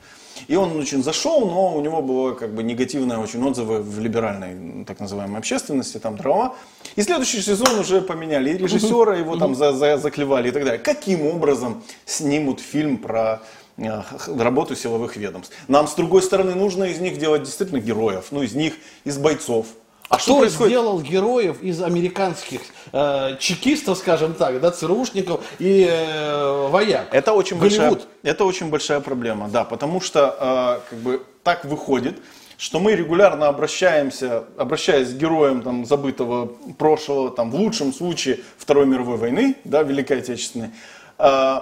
[0.48, 4.86] И он очень зашел, но у него было как бы негативные очень отзывы в либеральной
[4.86, 6.54] так называемой общественности, там дрова.
[6.96, 10.80] И следующий сезон уже поменяли и режиссера, его там за- за- заклевали и так далее.
[10.80, 13.42] Каким образом снимут фильм про
[13.80, 14.02] э,
[14.40, 15.56] работу силовых ведомств?
[15.68, 18.74] Нам, с другой стороны, нужно из них делать действительно героев, ну, из них,
[19.06, 19.66] из бойцов.
[20.10, 20.72] А что Кто происходит?
[20.72, 27.14] сделал героев из американских э, чекистов, скажем так, да, ЦРУшников и э, вояк?
[27.14, 32.18] Это очень, большая, это очень большая проблема, да, потому что э, как бы так выходит,
[32.58, 36.48] что мы регулярно обращаемся, обращаясь к героям там, забытого
[36.78, 40.72] прошлого, там, в лучшем случае Второй мировой войны, да, Великой Отечественной,
[41.20, 41.60] э,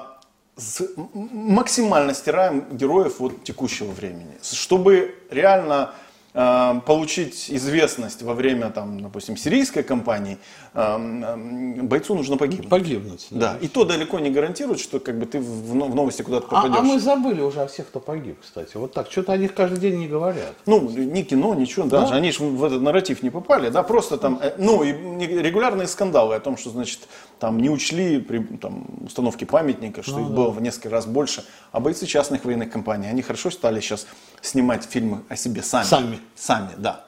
[1.14, 5.94] максимально стираем героев вот текущего времени, чтобы реально
[6.36, 10.38] получить известность во время, там, допустим, сирийской кампании,
[10.74, 12.70] э, э, бойцу нужно погибнуть.
[12.70, 13.28] Погибнуть.
[13.32, 16.78] Да, и то далеко не гарантирует, что как бы ты в, новости куда-то А, попадешь.
[16.78, 18.76] а мы забыли уже о всех, кто погиб, кстати.
[18.76, 19.10] Вот так.
[19.10, 20.56] Что-то о них каждый день не говорят.
[20.66, 24.38] Ну, ни кино, ничего, даже они же в этот нарратив не попали, да, просто там,
[24.42, 27.08] э, ну, и регулярные скандалы о том, что, значит,
[27.40, 31.80] там не учли при там, установке памятника, что их было в несколько раз больше, а
[31.80, 34.06] бойцы частных военных компаний, они хорошо стали сейчас
[34.42, 35.86] снимать фильмы о себе сами.
[35.86, 36.20] Сами.
[36.36, 37.06] Сами, да.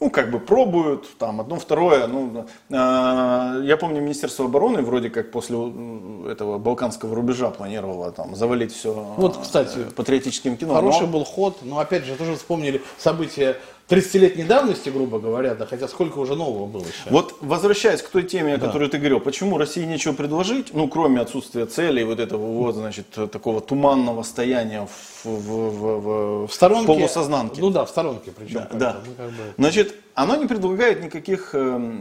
[0.00, 2.06] Ну, как бы пробуют, там, одно, второе.
[2.06, 8.36] Ну, э, я помню, Министерство обороны вроде как после э, этого балканского рубежа планировало там
[8.36, 10.74] завалить все Вот, кстати, патриотическим кино.
[10.74, 13.56] Хороший но- был ход, но опять же, тоже вспомнили события
[13.88, 17.08] 30-летней давности, грубо говоря, да, хотя сколько уже нового было еще.
[17.10, 21.20] Вот возвращаясь к той теме, о которой ты говорил, почему России нечего предложить, ну, кроме
[21.20, 24.86] отсутствия целей, вот этого вот, значит, такого туманного стояния
[25.24, 26.86] в, в, в- в в сторонке.
[26.86, 27.60] полусознанке.
[27.62, 28.54] Ну да, в сторонке причем.
[28.54, 28.96] Да, да.
[29.06, 31.58] Мы как бы- Значит, оно не предлагает никаких, э,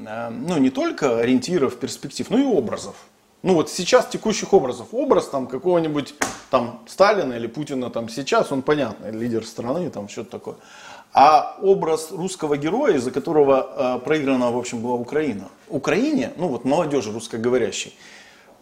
[0.07, 2.95] э, ну, не только ориентиров, перспектив, но и образов.
[3.43, 4.87] Ну вот сейчас текущих образов.
[4.91, 6.15] Образ там какого-нибудь
[6.49, 10.55] там Сталина или Путина там сейчас, он понятный, лидер страны, там что-то такое.
[11.19, 15.49] А образ русского героя, из-за которого э, проиграна, в общем, была Украина.
[15.67, 17.97] Украине, ну вот молодежи русскоговорящей,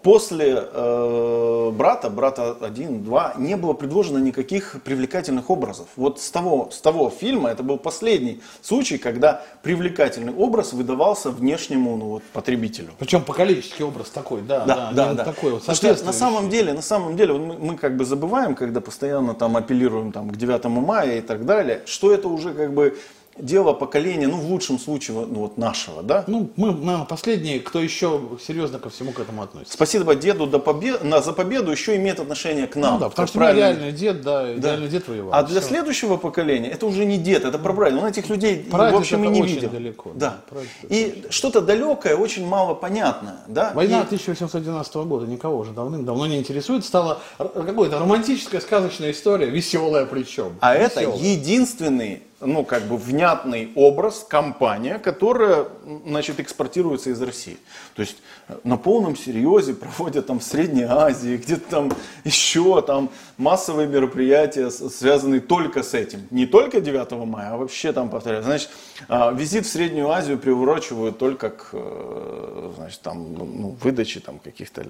[0.05, 5.87] после э, брата, брата 1, 2, не было предложено никаких привлекательных образов.
[5.95, 11.97] Вот с того, с того фильма, это был последний случай, когда привлекательный образ выдавался внешнему
[11.97, 12.89] ну, вот, потребителю.
[12.99, 15.23] Причем поколенческий образ такой, да, Да, да, именно да.
[15.25, 18.53] такой вот Потому что на самом деле, на самом деле, мы, мы как бы забываем,
[18.53, 22.75] когда постоянно там апеллируем там, к 9 мая и так далее, что это уже как
[22.75, 22.95] бы
[23.37, 26.23] дело поколения, ну в лучшем случае ну, вот нашего, да?
[26.27, 29.73] Ну, мы, наверное, последние, кто еще серьезно ко всему к этому относится.
[29.73, 32.93] Спасибо деду до побе- на, за победу еще имеет отношение к нам.
[32.95, 33.59] Ну да, потому что правильно.
[33.59, 35.33] реальный дед, да, реальный дед воевал.
[35.33, 35.69] А для Всё.
[35.69, 37.99] следующего поколения это уже не дед, это прабрадед.
[38.01, 39.69] Он этих людей Прадед в общем и это не очень видел.
[39.69, 40.37] далеко, Да.
[40.51, 43.37] да, это И что-то далекое, очень мало понятное.
[43.47, 43.71] Да?
[43.75, 46.85] Война И- 1812 года никого уже давным-давно не интересует.
[46.85, 50.53] Стала какой-то романтическая сказочная история, веселая причем.
[50.61, 51.19] А это Веселая.
[51.19, 55.67] единственный, ну, как бы внятный образ, компания, которая,
[56.05, 57.57] значит, экспортируется из России.
[57.95, 61.91] То есть э, на полном серьезе проводят там в Средней Азии, где-то там
[62.23, 66.27] еще там массовые мероприятия, связанные только с этим.
[66.31, 68.69] Не только 9 мая, а вообще там, повторяю, значит,
[69.09, 74.85] визит в Среднюю Азию приурочивают только к, э, значит, там, ну, выдаче там каких-то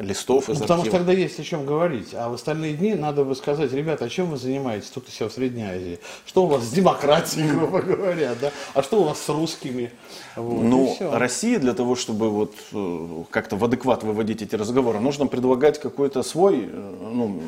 [0.00, 2.14] листов из Ну, потому что тогда есть о чем говорить.
[2.14, 5.28] А в остальные дни надо бы сказать, ребята, а чем вы занимаетесь тут у себя
[5.28, 5.98] в Средней Азии?
[6.26, 8.50] Что у вас с демократией, грубо говоря, да?
[8.74, 9.92] А что у вас с русскими?
[10.36, 11.16] Вот, Ну, всё.
[11.16, 16.22] России для того, чтобы вот э, как-то в адекват выводить эти разговоры, нужно предлагать какой-то
[16.22, 17.40] свой э, ну,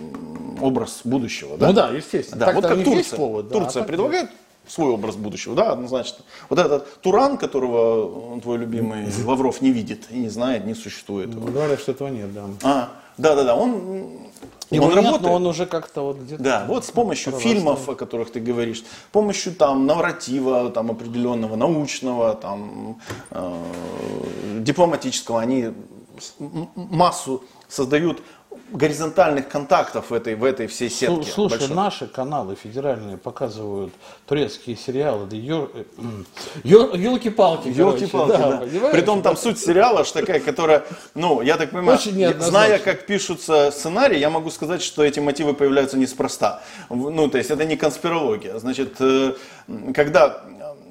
[0.61, 1.57] образ будущего.
[1.57, 1.69] Да?
[1.69, 2.41] Ну да, естественно.
[2.41, 3.17] Да, Так-то вот как Турция.
[3.17, 4.31] повод, да, Турция а так предлагает
[4.71, 6.25] свой образ будущего, да, однозначно.
[6.49, 11.31] Вот этот Туран, которого твой любимый Лавров не видит и не знает, не существует.
[11.35, 12.45] Ну, Говорят, что этого нет, да.
[12.63, 14.31] А, да, да, да, он,
[14.71, 15.23] Его он нет, работает.
[15.23, 16.43] но он уже как-то вот где-то...
[16.43, 17.57] Да, вот с помощью прорастает.
[17.57, 23.55] фильмов, о которых ты говоришь, с помощью там нарратива там определенного, научного, там э,
[24.61, 25.71] дипломатического, они
[26.75, 28.23] массу создают
[28.73, 31.31] горизонтальных контактов в этой, в этой всей сетке.
[31.31, 31.77] Слушай, большой.
[31.77, 33.93] наши каналы федеральные показывают
[34.27, 35.37] турецкие сериалы, да
[36.65, 38.59] елки-палки, Елки-палки, да.
[38.59, 38.93] понимаешь?
[38.93, 43.71] Притом там суть сериала аж такая, которая, ну, я так понимаю, я- зная, как пишутся
[43.71, 46.63] сценарии, я могу сказать, что эти мотивы появляются неспроста.
[46.89, 48.59] Ну, то есть это не конспирология.
[48.59, 49.35] Значит, э,
[49.95, 50.43] когда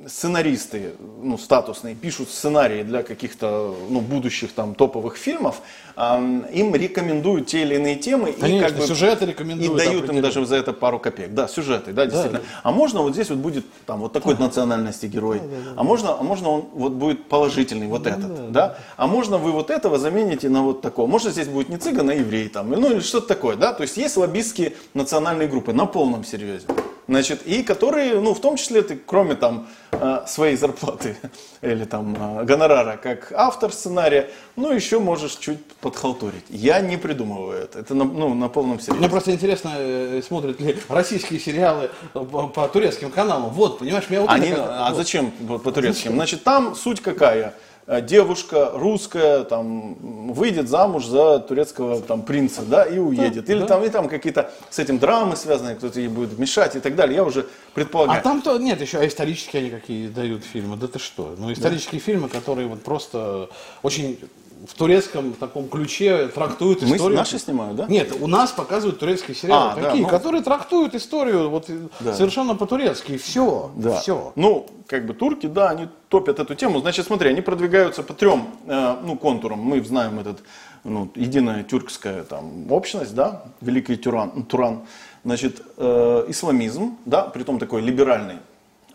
[0.09, 5.61] сценаристы, ну, статусные, пишут сценарии для каких-то, ну, будущих там топовых фильмов,
[5.95, 9.77] ам, им рекомендуют те или иные темы и Конечно, как бы сюжеты и рекомендуют.
[9.77, 11.33] дают им даже за это пару копеек.
[11.33, 12.39] Да, сюжеты, да, действительно.
[12.39, 12.45] да.
[12.63, 15.41] А можно вот здесь вот будет там вот такой национальности герой.
[15.75, 18.77] А можно, а можно он вот будет положительный вот этот, да?
[18.97, 21.07] А можно вы вот этого замените на вот такого.
[21.07, 23.73] Может здесь будет не цыган, а еврей там, ну или что-то такое, да?
[23.73, 26.65] То есть есть лоббистские национальные группы на полном серьезе.
[27.09, 31.17] Значит, и которые, ну, в том числе ты, кроме там э, своей зарплаты
[31.63, 36.45] или там э, гонорара как автор сценария, ну, еще можешь чуть подхалтурить.
[36.49, 37.79] Я не придумываю это.
[37.79, 38.99] Это на, ну, на полном серьезе.
[38.99, 43.49] Мне просто интересно, э, смотрят ли российские сериалы по, турецким каналам.
[43.49, 44.97] Вот, понимаешь, меня вот Они, это как- а вот.
[44.97, 46.11] зачем по- по-турецким?
[46.11, 47.55] Значит, там суть какая?
[47.89, 49.95] Э, Девушка русская там
[50.31, 53.49] выйдет замуж за турецкого там принца, да, и уедет.
[53.49, 53.65] Или да.
[53.65, 57.15] там и там какие-то с этим драмы связаны, кто-то ей будет мешать и так далее.
[57.15, 58.19] Я уже предполагаю.
[58.19, 60.77] А там то нет, еще а исторические они какие дают фильмы.
[60.77, 61.33] Да ты что?
[61.35, 63.49] Ну, исторические фильмы, которые вот просто
[63.81, 64.19] очень
[64.69, 67.17] в турецком таком ключе трактуют Мы, историю.
[67.17, 67.87] наши снимают, да?
[67.87, 71.65] Нет, у нас показывают турецкие сериалы А, да, такие, ну- которые трактуют историю вот
[71.99, 72.13] Да.
[72.13, 73.13] совершенно по-турецки.
[73.13, 73.71] И все.
[73.75, 73.99] Да.
[73.99, 74.31] Все.
[74.35, 76.79] Ну, как бы турки, да, они топят эту тему.
[76.79, 79.59] Значит, смотри, они продвигаются по трем э, ну, контурам.
[79.59, 80.43] Мы знаем этот,
[80.83, 84.81] ну, единая тюркская там, общность, да, Великий Тюран, Туран.
[85.25, 88.35] Значит, э, исламизм, да, притом такой либеральный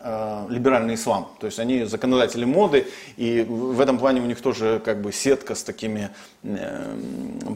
[0.05, 1.27] э, либеральный ислам.
[1.39, 2.87] То есть они законодатели моды,
[3.17, 6.09] и в этом плане у них тоже как бы сетка с такими
[6.43, 6.97] э,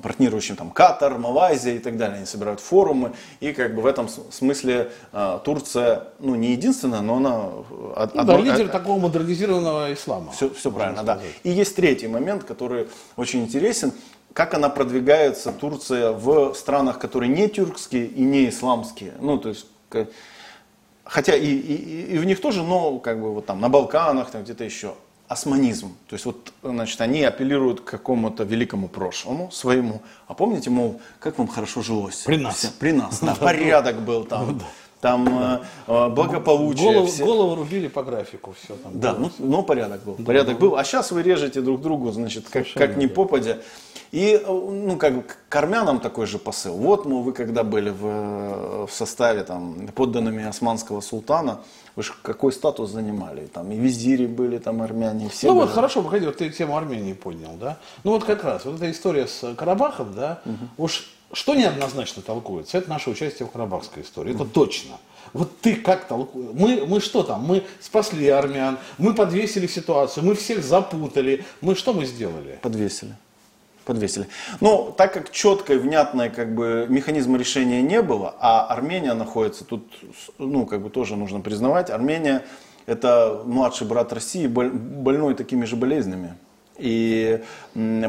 [0.02, 2.18] партнирующими, там, Катар, Малайзия и так далее.
[2.18, 7.18] Они собирают форумы, и как бы в этом смысле э, Турция, ну, не единственная, но
[7.18, 7.30] она...
[7.70, 10.32] э, од- Ну, да, одно- лидер э, такого модернизированного ислама.
[10.32, 11.16] все, все правильно, да.
[11.16, 11.34] сказать.
[11.44, 13.94] И есть третий момент, который очень интересен.
[14.34, 19.14] Как она продвигается, Турция, в странах, которые не тюркские и не исламские.
[19.20, 19.66] Ну, то есть,
[21.10, 24.44] хотя и, и, и- в них тоже, но как бы вот там на Балканах, там
[24.44, 24.94] где-то еще.
[25.28, 25.96] Османизм.
[26.08, 30.02] То есть вот, значит, они апеллируют к какому-то великому прошлому своему.
[30.28, 32.24] А помните, мол, как вам хорошо жилось?
[32.26, 32.56] При нас.
[32.56, 33.36] Все- При нас, да.
[33.36, 34.60] Порядок был там.
[35.02, 36.92] Там э, э, благополучие.
[36.92, 39.00] Голову, все- голову рубили по графику, все там.
[39.00, 39.32] да, было.
[39.40, 40.16] ну, но порядок был.
[40.16, 40.76] Порядок был.
[40.76, 43.16] А сейчас вы режете друг другу, значит, как, Совершенно как ни верно.
[43.16, 43.58] попадя.
[44.12, 46.74] И, э, ну, как к армянам такой же посыл.
[46.74, 51.62] Вот, мол, вы когда были в, в составе, там, подданными османского султана,
[51.96, 53.46] вы же какой статус занимали?
[53.46, 55.66] Там и визири были, там армяне, все ну были.
[55.66, 57.78] вот хорошо, выходи, вот ты тему Армении поднял, да?
[58.04, 60.42] Ну вот как раз, вот эта история с Карабахом, да,
[60.78, 64.98] уж что неоднозначно толкуется, это наше участие в Карабахской истории, это точно.
[65.34, 66.50] Вот ты как толкуешь?
[66.54, 67.44] Мы, мы что там?
[67.44, 71.46] Мы спасли армян, мы подвесили ситуацию, мы всех запутали.
[71.62, 72.58] Мы что мы сделали?
[72.62, 73.16] Подвесили.
[73.86, 74.28] Подвесили.
[74.60, 79.88] Но так как четкой, внятной как бы, механизма решения не было, а Армения находится тут,
[80.38, 82.44] ну, как бы тоже нужно признавать, Армения
[82.86, 86.36] это младший брат России, боль- больной такими же болезнями.
[86.80, 87.44] И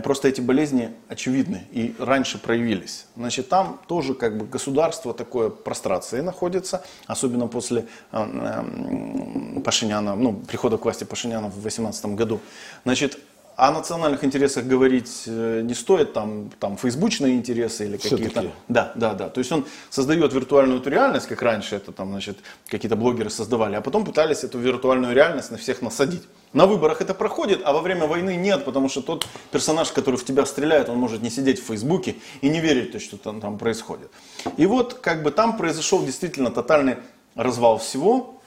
[0.03, 3.07] просто эти болезни очевидны и раньше проявились.
[3.17, 10.35] Значит, там тоже как бы государство такое прострации находится, особенно после э, м, Пашиняна, ну,
[10.35, 12.41] прихода к власти Пашиняна в 2018 году.
[12.85, 13.19] Значит,
[13.61, 18.53] о национальных интересах говорить э, не стоит, там, там фейсбучные интересы или какие-то.
[18.69, 19.29] Да, да, да.
[19.29, 23.83] То есть он создает виртуальную реальность, как раньше это там, значит, какие-то блогеры создавали, а
[23.83, 26.23] потом пытались эту виртуальную реальность на всех насадить.
[26.55, 30.25] На выборах это проходит, а во время войны нет, потому что тот персонаж, который в
[30.25, 33.59] тебя стреляет, он может не сидеть в Фейсбуке и не верить, то, что там, там
[33.59, 34.11] происходит.
[34.57, 36.97] И вот как бы там произошел действительно тотальный
[37.35, 38.40] развал всего,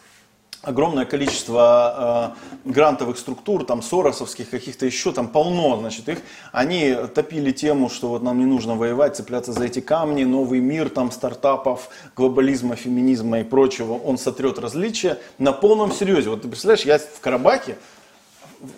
[0.63, 2.33] огромное количество
[2.65, 6.19] э, грантовых структур, там соросовских, каких-то еще, там полно, значит, их,
[6.51, 10.89] они топили тему, что вот нам не нужно воевать, цепляться за эти камни, новый мир
[10.89, 16.29] там стартапов, глобализма, феминизма и прочего, он сотрет различия на полном серьезе.
[16.29, 17.77] Вот ты представляешь, я в Карабахе,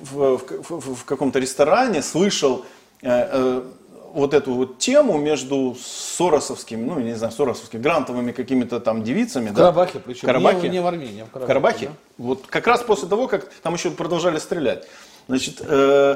[0.01, 2.65] в, в- в- в каком-то ресторане слышал
[3.03, 3.61] э, э,
[4.15, 9.49] вот эту вот тему между соросовскими, ну, не знаю, соросовскими, грантовыми какими-то там девицами.
[9.49, 9.63] В да.
[9.63, 10.61] Карабахе, причем Карабахе?
[10.61, 11.47] Не, не в Армении, а в В Карабахе.
[11.47, 11.85] Карабахе?
[11.87, 11.93] да.
[12.17, 14.85] Вот как раз после того, как там еще продолжали стрелять.
[15.27, 16.15] Значит, э,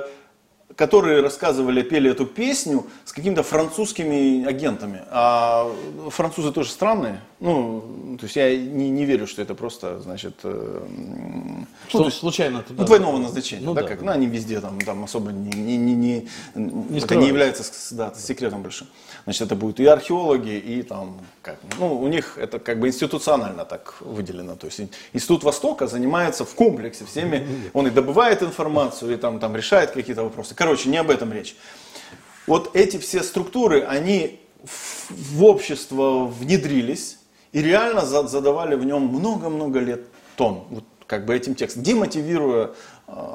[0.76, 5.02] которые рассказывали, пели эту песню с какими-то французскими агентами.
[5.10, 5.70] А
[6.10, 7.22] французы тоже странные.
[7.40, 10.82] Ну, то есть я не, не верю, что это просто, значит, э,
[11.88, 12.82] Что он случайно туда...
[12.82, 14.06] ну, двойного назначения, Ну да, да, как, да.
[14.06, 15.96] ну, они везде там, там особо не, не, не,
[16.56, 18.88] не, это не является да, секретом большим.
[19.24, 23.66] Значит, это будут и археологи, и там, как, ну, у них это как бы институционально
[23.66, 24.56] так выделено.
[24.56, 24.82] То есть
[25.14, 30.24] Институт Востока занимается в комплексе всеми, он и добывает информацию, и там, там решает какие-то
[30.24, 30.56] вопросы.
[30.56, 31.56] Короче, не об этом речь.
[32.48, 37.18] Вот эти все структуры, они в, в общество внедрились
[37.52, 40.02] и реально за- задавали в нем много-много лет
[40.36, 40.66] тон.
[40.70, 42.72] Вот как бы этим текстом, демотивируя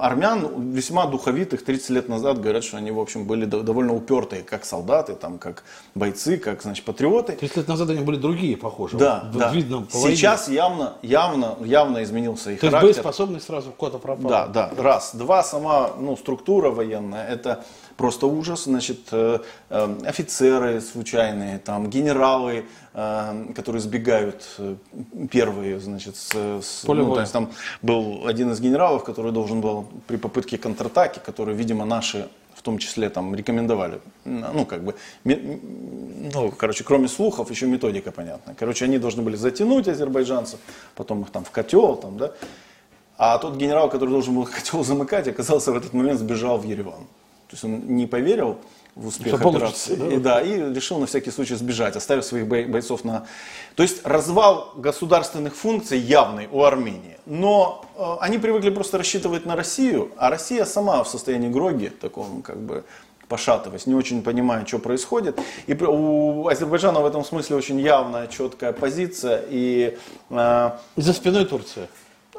[0.01, 4.43] армян, весьма духовитых 30 лет назад, говорят, что они, в общем, были до- довольно упертые,
[4.43, 7.33] как солдаты, там, как бойцы, как, значит, патриоты.
[7.33, 8.97] 30 лет назад они были другие, похоже.
[8.97, 9.53] Да, Вот да.
[9.53, 9.87] Видно.
[9.91, 12.95] Сейчас явно, явно, явно изменился их То есть характер.
[13.03, 14.29] боеспособность сразу куда-то пропала.
[14.29, 15.15] Да, да, раз.
[15.15, 17.65] Два, сама ну, структура военная, это
[17.97, 18.65] просто ужас.
[18.65, 19.39] Значит, э,
[19.71, 24.45] э, офицеры случайные, там, генералы, э, которые сбегают
[25.31, 26.31] первые, значит, с,
[26.63, 27.51] с- ну, то есть там
[27.83, 32.79] был один из генералов, который должен был при попытке контратаки, который, видимо, наши в том
[32.79, 38.55] числе там рекомендовали, ну, как бы, ну, короче, кроме слухов, еще методика понятна.
[38.59, 40.59] Короче, они должны были затянуть азербайджанцев,
[40.95, 42.33] потом их там в котел, там, да,
[43.19, 47.07] а тот генерал, который должен был котел замыкать, оказался в этот момент сбежал в Ереван.
[47.49, 48.59] То есть он не поверил
[48.95, 49.97] в успех Что операции.
[49.97, 50.09] да?
[50.09, 53.27] И, да, и решил на всякий случай сбежать, оставив своих бой- бойцов на...
[53.75, 57.19] То есть развал государственных функций явный у Армении.
[57.27, 62.43] Но э, они привыкли просто рассчитывать на Россию, а Россия сама в состоянии гроги, таком
[62.43, 62.85] как бы
[63.27, 65.41] пошатываясь, не очень понимая, что происходит.
[65.67, 69.43] И у Азербайджана в этом смысле очень явная, четкая позиция.
[69.49, 69.97] И,
[70.31, 71.89] э, и за спиной Турция.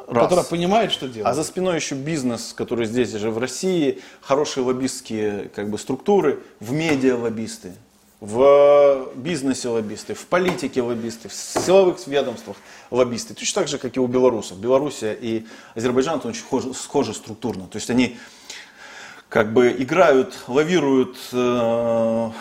[0.08, 0.24] Раз.
[0.24, 1.30] которая понимает, что делать.
[1.30, 6.40] А за спиной еще бизнес, который здесь же в России, хорошие лоббистские как бы, структуры,
[6.60, 7.74] в медиа лоббисты,
[8.20, 12.58] в бизнесе лоббисты, в политике лоббисты, в силовых ведомствах
[12.92, 13.34] лоббисты.
[13.34, 14.58] Точно так же, как и у белорусов.
[14.58, 17.68] Белоруссия и Азербайджан очень схожи, схожи структурно.
[17.68, 18.18] То есть они
[19.30, 22.32] как бы играют, лавируют э,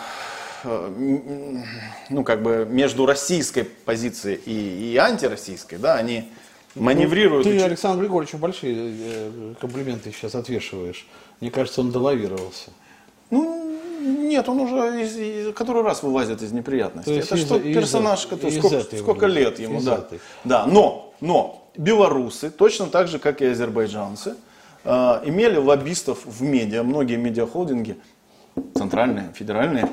[0.63, 1.63] э,
[2.09, 6.31] ну, как бы между российской позицией и, и антироссийской, да, они
[6.75, 7.45] маневрируют.
[7.45, 11.07] Ну, ты, Александр Григорьевич, большие э, комплименты сейчас отвешиваешь.
[11.41, 12.71] Мне кажется, он долавировался.
[13.29, 17.17] Ну, нет, он уже из, из, который раз вылазит из неприятностей.
[17.17, 19.95] Это что персонаж, который сколько, сколько лет ему, да.
[19.97, 20.19] Этой.
[20.43, 24.35] Да, но, но белорусы, точно так же, как и азербайджанцы,
[24.83, 26.83] э, имели лоббистов в медиа.
[26.83, 27.97] Многие медиахолдинги,
[28.75, 29.89] центральные, федеральные,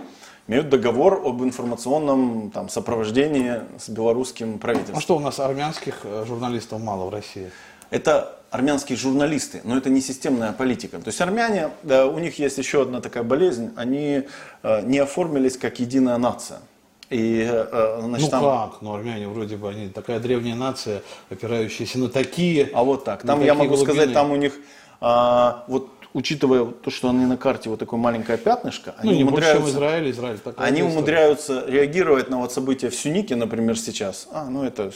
[0.49, 4.99] имеют договор об информационном там, сопровождении с белорусским правительством.
[4.99, 7.51] А что у нас армянских э, журналистов мало в России?
[7.91, 10.99] Это армянские журналисты, но это не системная политика.
[10.99, 14.25] То есть армяне, да, у них есть еще одна такая болезнь, они
[14.63, 16.59] э, не оформились как единая нация.
[17.09, 18.43] И, э, значит, ну там...
[18.43, 18.83] как?
[18.83, 22.71] Ну армяне вроде бы они такая древняя нация, опирающаяся на такие.
[22.73, 23.23] А вот так.
[23.23, 23.93] Там я могу глубины.
[23.93, 24.55] сказать, там у них
[25.01, 29.71] а, вот учитывая то, что они на карте вот такое маленькое пятнышко, ну, они умудряются,
[29.71, 30.85] Израиль, Израиль, они история.
[30.85, 34.29] умудряются реагировать на вот события в Сюнике, например, сейчас.
[34.33, 34.93] А, ну это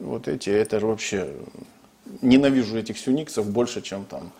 [0.00, 1.28] вот эти, это же вообще
[2.20, 4.32] ненавижу этих сюникцев больше, чем там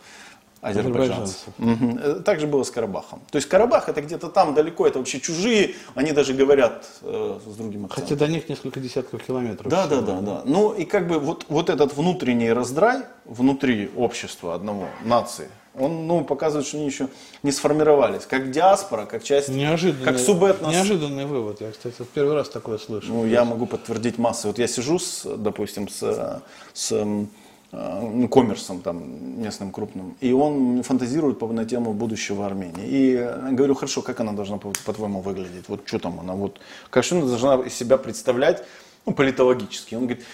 [0.60, 1.48] азербайджанцев.
[1.58, 2.22] Угу.
[2.24, 3.20] Так же было с Карабахом.
[3.30, 7.56] То есть Карабах это где-то там далеко, это вообще чужие, они даже говорят э, с
[7.56, 8.04] другим акцентом.
[8.04, 9.70] Хотя до них несколько десятков километров.
[9.70, 10.42] Да, да, да, да.
[10.44, 15.48] Ну и как бы вот, вот этот внутренний раздрай внутри общества одного, нации,
[15.78, 17.08] он ну, показывает, что они еще
[17.42, 18.26] не сформировались.
[18.26, 20.72] Как диаспора, как часть, неожиданный, как субэтнос.
[20.72, 21.60] Неожиданный вывод.
[21.60, 23.08] Я, кстати, в первый раз такое слышу.
[23.08, 24.48] Ну, я могу подтвердить массы.
[24.48, 27.26] Вот я сижу, с, допустим, с, с э,
[27.72, 32.86] ну, коммерсом там, местным крупным, и он фантазирует на тему будущего Армении.
[32.86, 33.16] И
[33.52, 35.68] говорю, хорошо, как она должна, по-твоему, выглядеть?
[35.68, 36.58] Вот что там она, вот,
[36.90, 38.64] как что она должна из себя представлять,
[39.04, 39.94] ну, политологически?
[39.94, 40.24] Он говорит,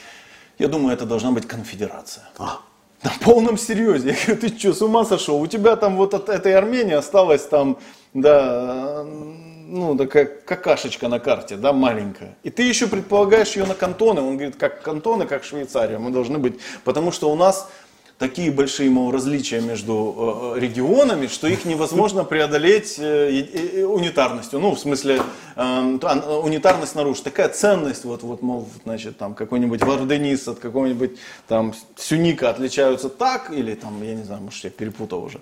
[0.58, 2.28] я думаю, это должна быть конфедерация.
[2.38, 2.60] А.
[3.02, 4.10] На полном серьезе.
[4.10, 5.40] Я говорю, ты что, с ума сошел?
[5.40, 7.78] У тебя там вот от этой Армении осталось там,
[8.14, 12.36] да, ну, такая какашечка на карте, да, маленькая.
[12.44, 14.20] И ты еще предполагаешь ее на кантоны.
[14.20, 16.60] Он говорит, как кантоны, как Швейцария мы должны быть.
[16.84, 17.68] Потому что у нас
[18.22, 24.60] такие большие мол, различия между э, регионами, что их невозможно преодолеть э, унитарностью.
[24.60, 25.20] Ну, в смысле,
[25.56, 26.00] эм,
[26.44, 27.20] унитарность наружу.
[27.24, 31.18] Такая ценность, вот, вот мол, значит, там какой-нибудь варденис от какого-нибудь
[31.48, 35.40] там сюника отличаются так, или там, я не знаю, может, я перепутал уже.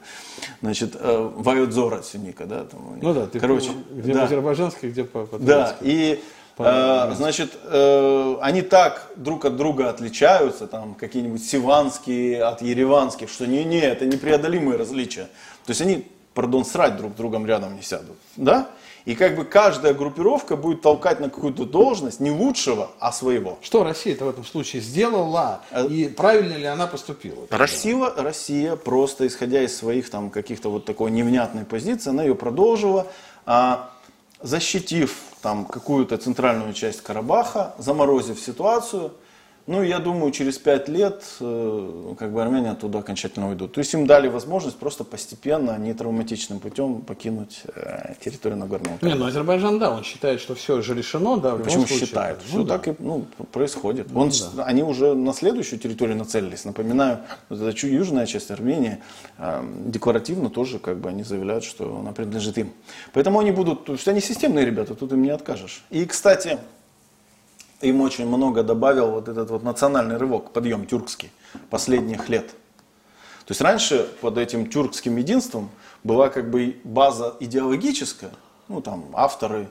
[0.63, 2.65] Значит, э, вайодзор от сюника, да?
[2.65, 4.21] Там, ну да, ты короче, где да.
[4.21, 5.47] по-азербайджански, где по-турецки.
[5.47, 6.23] Да, и
[6.65, 13.47] Э, значит, э, они так друг от друга отличаются, там какие-нибудь сиванские от ереванских, что
[13.47, 15.29] не-не, это непреодолимые различия.
[15.65, 18.17] То есть они, пардон, срать друг с другом рядом не сядут.
[18.37, 18.69] Да?
[19.07, 23.59] И как бы каждая группировка будет толкать на какую-то должность не лучшего, а своего.
[23.63, 27.47] Что Россия-то в этом случае сделала э, и правильно ли она поступила?
[27.51, 33.07] Россия, Россия просто исходя из своих там каких-то вот такой невнятной позиции, она ее продолжила.
[33.47, 33.91] А
[34.43, 39.13] защитив там какую-то центральную часть Карабаха, заморозив ситуацию,
[39.71, 43.73] ну, я думаю, через пять лет э, как бы армяне оттуда окончательно уйдут.
[43.73, 49.07] То есть им дали возможность просто постепенно, не травматичным путем покинуть э, территорию Нагорного Карабаха.
[49.07, 51.55] Не, ну Азербайджан, да, он считает, что все же решено, да.
[51.55, 52.39] В Почему случае, считает?
[52.43, 52.79] Ну, все да.
[52.79, 54.11] так и ну, происходит.
[54.11, 54.65] Ну, он, да.
[54.65, 56.65] Они уже на следующую территорию нацелились.
[56.65, 58.99] Напоминаю, вот эта южная часть Армении
[59.39, 62.73] э, декларативно тоже как бы они заявляют, что она принадлежит им.
[63.13, 65.85] Поэтому они будут, что они системные ребята, тут им не откажешь.
[65.91, 66.59] И, кстати,
[67.81, 71.31] им очень много добавил вот этот вот национальный рывок, подъем тюркский
[71.71, 72.49] последних лет.
[72.49, 75.71] То есть раньше под этим тюркским единством
[76.05, 78.31] была как бы база идеологическая,
[78.69, 79.69] ну там авторы,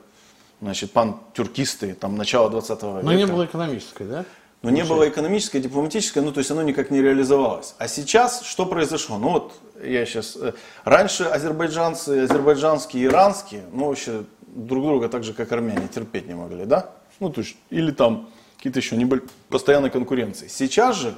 [0.62, 2.99] значит, пан-тюркисты, там начало 20 века.
[3.03, 4.26] Но не было экономической, да?
[4.62, 7.76] Но не было экономической, дипломатической, ну то есть оно никак не реализовалось.
[7.78, 9.18] А сейчас что произошло?
[9.18, 10.36] Ну вот я сейчас...
[10.36, 10.51] Э,
[10.84, 16.66] раньше азербайджанцы, азербайджанские, иранские, ну вообще друг друга так же, как армяне, терпеть не могли,
[16.66, 16.91] да?
[17.20, 20.48] Ну, то есть, или там какие-то еще небольшие, постоянной конкуренции.
[20.48, 21.16] Сейчас же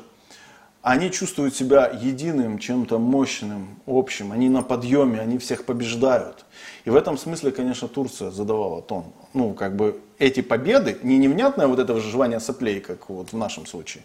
[0.82, 6.46] они чувствуют себя единым, чем-то мощным, общим, они на подъеме, они всех побеждают.
[6.86, 9.06] И в этом смысле, конечно, Турция задавала тон.
[9.34, 13.68] Ну, как бы эти победы, не невнятное вот это желание соплей, как вот в нашем
[13.68, 14.04] случае,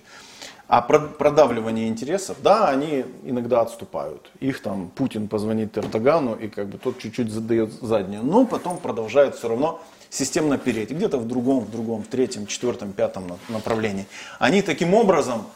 [0.69, 4.31] а продавливание интересов, да, они иногда отступают.
[4.41, 9.37] Их там Путин позвонит Эрдогану, и как бы тот чуть-чуть задает заднюю, но потом продолжает
[9.37, 9.81] все равно
[10.11, 14.07] системно переть, где-то в другом, в другом, в третьем, четвертом, пятом направлении.
[14.39, 15.47] Они таким образом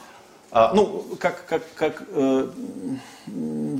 [0.53, 2.48] а, ну, как, как, как э,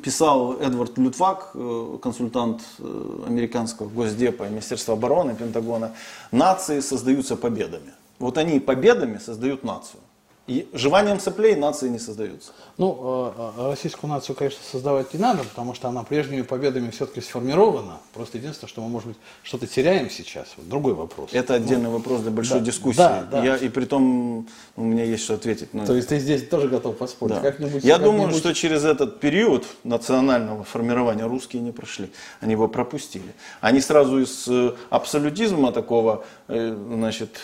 [0.05, 5.95] писал Эдвард Лютвак, э, консультант э, американского госдепа, Министерства обороны, Пентагона,
[6.31, 7.93] нации создаются победами.
[8.21, 10.01] Вот они победами создают нацию.
[10.47, 12.51] И желанием соплей нации не создаются.
[12.77, 17.21] Ну, а, а российскую нацию, конечно, создавать не надо, потому что она прежними победами все-таки
[17.21, 17.99] сформирована.
[18.15, 20.49] Просто единственное, что мы, может быть, что-то теряем сейчас.
[20.57, 21.31] Вот другой вопрос.
[21.33, 22.97] Это отдельный ну, вопрос для большой да, дискуссии.
[22.99, 23.45] Да, да.
[23.45, 25.73] Я, и при том у меня есть что ответить.
[25.73, 25.87] Но...
[25.87, 27.37] То есть ты здесь тоже готов поспорить?
[27.37, 27.43] Да.
[27.43, 32.11] Как-нибудь, Я как думаю, что через этот период национального формирования русские не прошли.
[32.41, 33.35] Они его пропустили.
[33.61, 37.39] Они сразу из э, абсолютизма такого, э, значит,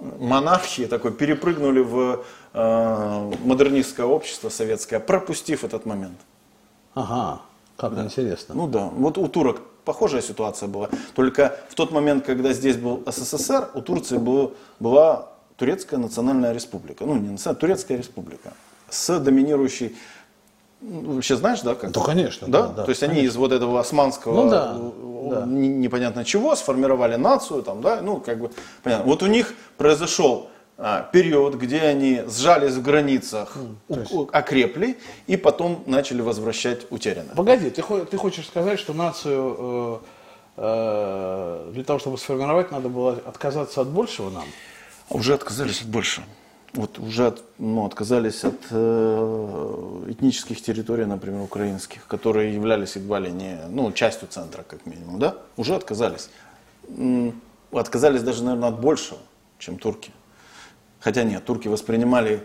[0.00, 2.24] монархии такой перепрыгнули в
[2.58, 6.18] модернистское общество советское, пропустив этот момент.
[6.94, 7.40] Ага,
[7.76, 8.04] как да.
[8.04, 8.54] интересно.
[8.54, 10.88] Ну да, вот у турок похожая ситуация была.
[11.14, 17.04] Только в тот момент, когда здесь был СССР, у Турции был, была Турецкая национальная республика.
[17.04, 18.52] Ну, не национальная, Турецкая республика.
[18.90, 19.96] С доминирующей
[20.80, 21.74] ну, Вообще знаешь, да?
[21.74, 21.90] Как?
[21.90, 22.46] Да, конечно.
[22.48, 22.62] Да?
[22.62, 23.18] да, да То есть конечно.
[23.18, 24.78] они из вот этого османского ну, да,
[25.30, 25.46] да.
[25.46, 28.50] непонятно чего сформировали нацию, там, да, ну, как бы,
[28.84, 29.06] понятно.
[29.06, 30.50] Вот у них произошел
[31.12, 33.56] период, где они сжались в границах,
[33.88, 34.30] mm, есть...
[34.32, 37.34] окрепли и потом начали возвращать утерянное.
[37.34, 39.98] Погоди, ты, ты хочешь сказать, что нацию э,
[40.56, 44.44] э, для того, чтобы сформировать, надо было отказаться от большего нам?
[45.10, 46.26] Уже отказались от большего
[46.74, 53.58] вот уже ну, отказались от э, этнических территорий, например, украинских, которые являлись едва ли не
[53.68, 56.30] ну, частью центра, как минимум, да, уже отказались.
[57.72, 59.18] Отказались даже, наверное, от большего,
[59.58, 60.12] чем турки.
[61.00, 62.42] Хотя нет, турки воспринимали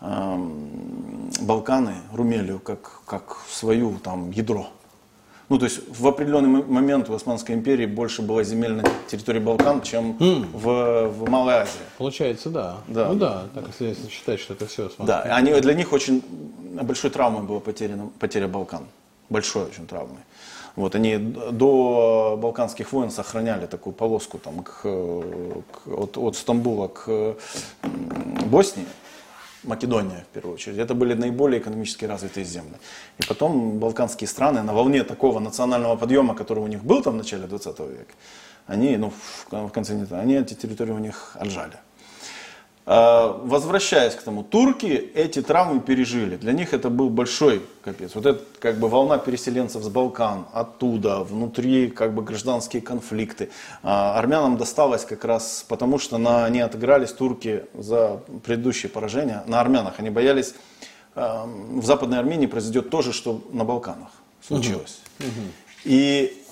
[0.00, 0.50] э,
[1.40, 4.68] Балканы, Румелию, как, как свою там ядро.
[5.50, 9.82] Ну, то есть в определенный момент в Османской империи больше было земель на территории Балкан,
[9.82, 10.46] чем mm.
[10.52, 11.80] в, в Малой Азии.
[11.98, 12.78] Получается, да.
[12.88, 13.08] да.
[13.08, 16.22] Ну да, так если считать, что это все Османская Да, они, для них очень
[16.82, 18.86] большой травмой была потеря, потеря Балкан.
[19.28, 20.20] Большой очень травмой.
[20.76, 27.36] Вот, они до балканских войн сохраняли такую полоску там, к, к, от, от Стамбула к
[28.46, 28.86] Боснии.
[29.62, 30.78] Македония, в первую очередь.
[30.78, 32.74] Это были наиболее экономически развитые земли.
[33.18, 37.16] И потом балканские страны на волне такого национального подъема, который у них был там в
[37.16, 38.14] начале 20 века,
[38.66, 39.12] они, ну,
[39.50, 41.78] в конце не они эти территории у них отжали.
[42.86, 46.36] А, возвращаясь к тому, турки эти травмы пережили.
[46.36, 48.14] Для них это был большой капец.
[48.14, 53.48] Вот это как бы волна переселенцев с Балкан, оттуда, внутри как бы гражданские конфликты.
[53.82, 59.42] А, армянам досталось как раз потому, что на, они отыгрались, турки, за предыдущие поражения.
[59.46, 60.54] На армянах они боялись,
[61.14, 64.10] а, в Западной Армении произойдет то же, что на Балканах
[64.46, 65.00] случилось.
[65.20, 65.28] Угу.
[65.84, 66.42] И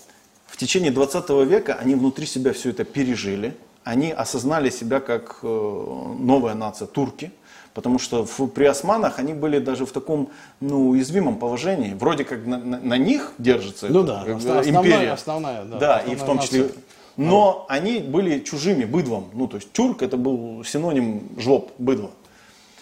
[0.47, 3.55] в течение 20 века они внутри себя все это пережили
[3.85, 7.33] они осознали себя как э, новая нация турки,
[7.75, 10.31] потому что в, при османах они были даже в таком
[10.61, 11.95] ну, уязвимом положении.
[11.95, 15.13] Вроде как на, на, на них держится ну, да, э, основная, империя.
[15.13, 16.63] Основная, да, да основная и в том числе...
[16.63, 16.83] Нация.
[17.17, 17.75] Но да.
[17.75, 19.31] они были чужими, быдлом.
[19.35, 22.11] Ну, то есть тюрк это был синоним жлоб, быдло.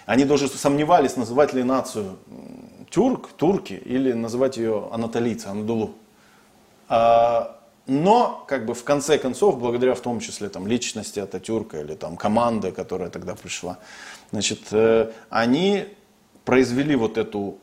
[0.07, 2.17] Они даже сомневались, называть ли нацию
[2.91, 5.93] тюрк, турки, или называть ее анатолийцы, анадулу.
[6.89, 7.60] А,
[7.91, 12.17] но, как бы, в конце концов, благодаря в том числе там, личности Ататюрка или там,
[12.17, 13.79] команды, которая тогда пришла,
[14.31, 15.87] значит, э, они
[16.45, 17.59] произвели вот эту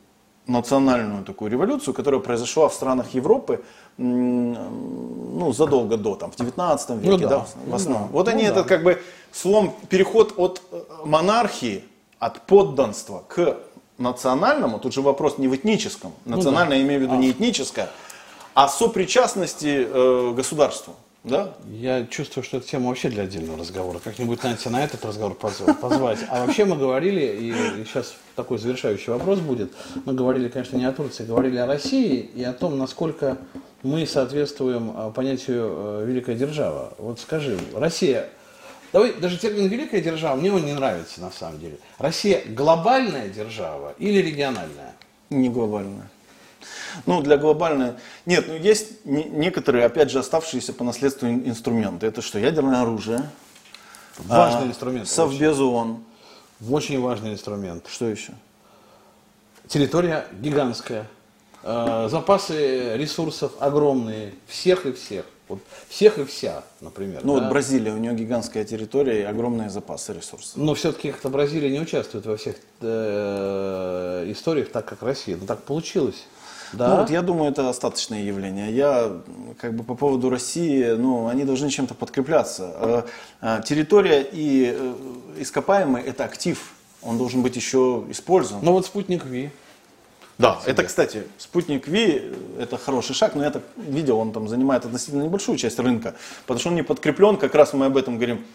[0.46, 3.64] национальную такую революцию, которая произошла в странах Европы
[3.98, 8.02] ну, задолго до, там, в 19 веке, ну, да, да, в основном.
[8.04, 8.14] Ну, да.
[8.14, 8.50] Вот ну, они да.
[8.50, 9.02] этот как бы
[9.32, 11.86] слом, переход от э, монархии,
[12.20, 13.58] от подданства к
[13.98, 16.88] национальному, тут же вопрос не в этническом, национальное ну, да.
[16.88, 17.18] имею в виду а.
[17.18, 17.90] не этническое,
[18.58, 20.96] о сопричастности э, государству.
[21.24, 21.54] Да?
[21.70, 24.00] Я чувствую, что это тема вообще для отдельного разговора.
[24.04, 26.18] Как-нибудь надо на этот разговор позвать.
[26.28, 29.72] А вообще мы говорили, и сейчас такой завершающий вопрос будет,
[30.06, 33.38] мы говорили, конечно, не о Турции, говорили о России и о том, насколько
[33.84, 36.96] мы соответствуем э, понятию э, «великая держава».
[36.98, 38.28] Вот скажи, Россия,
[38.92, 41.78] давай, даже термин «великая держава», мне он не нравится на самом деле.
[42.00, 44.96] Россия глобальная держава или региональная?
[45.30, 46.10] Не глобальная.
[47.06, 47.94] Ну, для глобальной...
[48.26, 52.08] Нет, ну есть некоторые, опять же, оставшиеся по наследству инструменты.
[52.08, 52.40] Это что?
[52.40, 53.30] Ядерное оружие.
[54.20, 55.08] Важный а, инструмент.
[55.08, 56.04] Совбез ООН.
[56.70, 57.86] Очень важный инструмент.
[57.88, 58.34] Что еще?
[59.68, 61.08] Территория гигантская,
[61.64, 65.26] э, запасы ресурсов огромные, всех и всех.
[65.48, 67.22] Вот всех и вся, например.
[67.24, 67.44] Ну да?
[67.44, 70.58] вот Бразилия, у нее гигантская территория и огромные запасы ресурсов.
[70.58, 75.38] Но все-таки как-то Бразилия не участвует во всех э, историях так, как Россия.
[75.38, 76.26] Ну так получилось.
[76.74, 76.90] Да?
[76.90, 78.72] Ну вот я думаю, это остаточное явление.
[78.72, 79.12] Я
[79.60, 82.74] как бы по поводу России, ну они должны чем-то подкрепляться.
[82.76, 83.04] Э,
[83.42, 84.94] э, Территория и э,
[85.40, 88.64] ископаемый это актив, он должен быть еще использован.
[88.64, 89.52] Ну вот спутник Ви.
[90.38, 94.86] Да, это, кстати, спутник Ви, это хороший шаг, но я так видел, он там занимает
[94.86, 96.14] относительно небольшую часть рынка,
[96.46, 98.46] потому что он не подкреплен, как раз мы об этом говорим.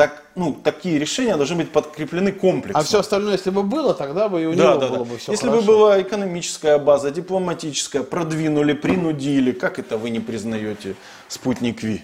[0.00, 2.80] Так, ну, такие решения должны быть подкреплены комплексно.
[2.80, 5.04] А все остальное, если бы было, тогда бы и у да, него да, было да.
[5.04, 5.60] бы все Если хорошо.
[5.60, 10.94] бы была экономическая база, дипломатическая, продвинули, принудили, как это вы не признаете
[11.28, 12.02] спутник Ви?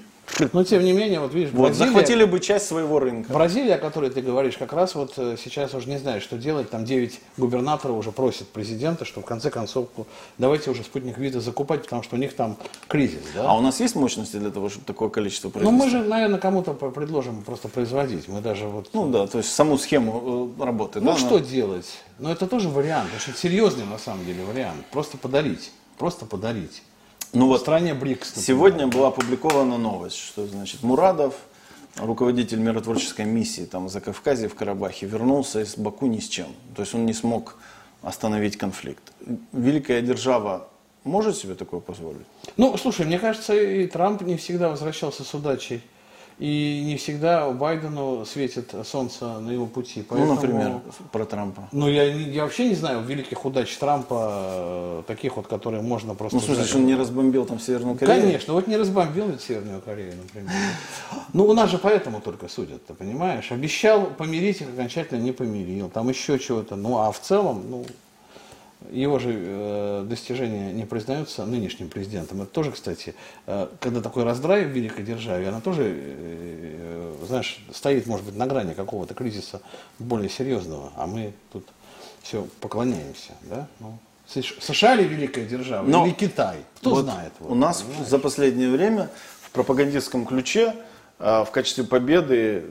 [0.52, 3.32] Но тем не менее, вот видишь, Вот, Бразилия, захватили бы часть своего рынка.
[3.32, 6.68] Бразилия, о которой ты говоришь, как раз вот э, сейчас уже не знает, что делать.
[6.70, 10.06] Там 9 губернаторов уже просят президента, что в конце концов ну,
[10.38, 12.56] давайте уже спутник вида закупать, потому что у них там
[12.88, 13.22] кризис.
[13.34, 13.50] Да?
[13.50, 15.76] А у нас есть мощности для того, чтобы такое количество Ну произвести?
[15.84, 18.28] мы же, наверное, кому-то предложим просто производить.
[18.28, 18.90] Мы даже вот...
[18.92, 21.00] Ну да, то есть саму схему э, работы.
[21.00, 21.86] Ну да, что но- делать?
[22.18, 24.84] Ну это тоже вариант, очень серьезный на самом деле вариант.
[24.90, 25.70] Просто подарить.
[25.98, 26.82] Просто подарить.
[27.36, 28.28] Ну вот стране БРИКС.
[28.28, 28.46] например.
[28.46, 31.34] Сегодня была опубликована новость, что значит Мурадов,
[31.96, 36.46] руководитель миротворческой миссии там в Закавказье, в Карабахе, вернулся из Баку ни с чем.
[36.74, 37.58] То есть он не смог
[38.00, 39.02] остановить конфликт.
[39.52, 40.68] Великая держава
[41.04, 42.26] может себе такое позволить?
[42.56, 45.82] Ну, слушай, мне кажется, и Трамп не всегда возвращался с удачей.
[46.38, 50.04] И не всегда Байдену светит солнце на его пути.
[50.06, 50.34] Поэтому...
[50.34, 50.80] Ну, например,
[51.10, 51.66] про Трампа.
[51.72, 56.36] Ну, я, я вообще не знаю великих удач Трампа, э, таких вот, которые можно просто...
[56.36, 58.20] Ну, в смысле, что он не разбомбил там Северную Корею?
[58.20, 60.52] Конечно, вот не разбомбил ведь Северную Корею, например.
[61.32, 63.50] Ну, у нас же поэтому только судят, ты понимаешь?
[63.50, 65.88] Обещал помирить их, окончательно не помирил.
[65.88, 66.76] Там еще чего-то.
[66.76, 67.86] Ну, а в целом, ну,
[68.90, 72.42] его же э, достижения не признаются нынешним президентом.
[72.42, 73.14] Это тоже, кстати,
[73.46, 78.46] э, когда такой раздрай в великой державе, она тоже, э, знаешь, стоит, может быть, на
[78.46, 79.60] грани какого-то кризиса
[79.98, 81.66] более серьезного, а мы тут
[82.22, 83.66] все поклоняемся, да?
[83.80, 86.56] Ну, Сш- США ли великая держава, Но или Китай?
[86.80, 87.32] Кто Вот знает?
[87.38, 88.08] вот, у нас понимаешь?
[88.08, 89.08] за последнее время
[89.42, 90.74] в пропагандистском ключе
[91.18, 92.64] в качестве победы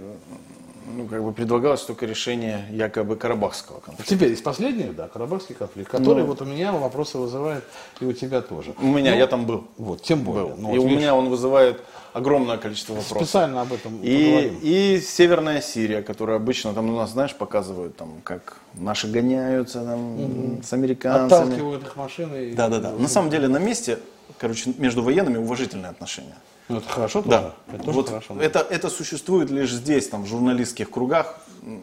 [0.85, 4.15] ну, как бы предлагалось только решение якобы Карабахского конфликта.
[4.15, 6.27] Теперь из последних, да, Карабахский конфликт, который Ну.
[6.27, 7.63] вот у меня вопросы вызывает,
[7.99, 8.73] и у тебя тоже.
[8.81, 9.65] У меня, Ну, я там был.
[9.77, 10.45] Вот, тем более.
[10.47, 10.55] был.
[10.57, 11.81] Ну, и вот у видишь, меня он вызывает
[12.13, 13.17] огромное количество вопросов.
[13.27, 14.59] специально об этом И, поговорим.
[14.61, 20.61] и Северная Сирия, которая обычно там у нас, знаешь, показывают, там, как наши гоняются там,
[20.63, 21.41] с американцами.
[21.43, 22.49] Отталкивают их машины.
[22.51, 22.91] и- Да, да, да.
[22.91, 23.99] На самом деле на месте,
[24.37, 26.35] короче, между военными уважительные отношения.
[26.67, 27.31] Ну, это хорошо тоже.
[27.31, 28.35] Да, Это тоже вот хорошо.
[28.41, 31.39] это, это существует лишь здесь, там, в журналистских кругах,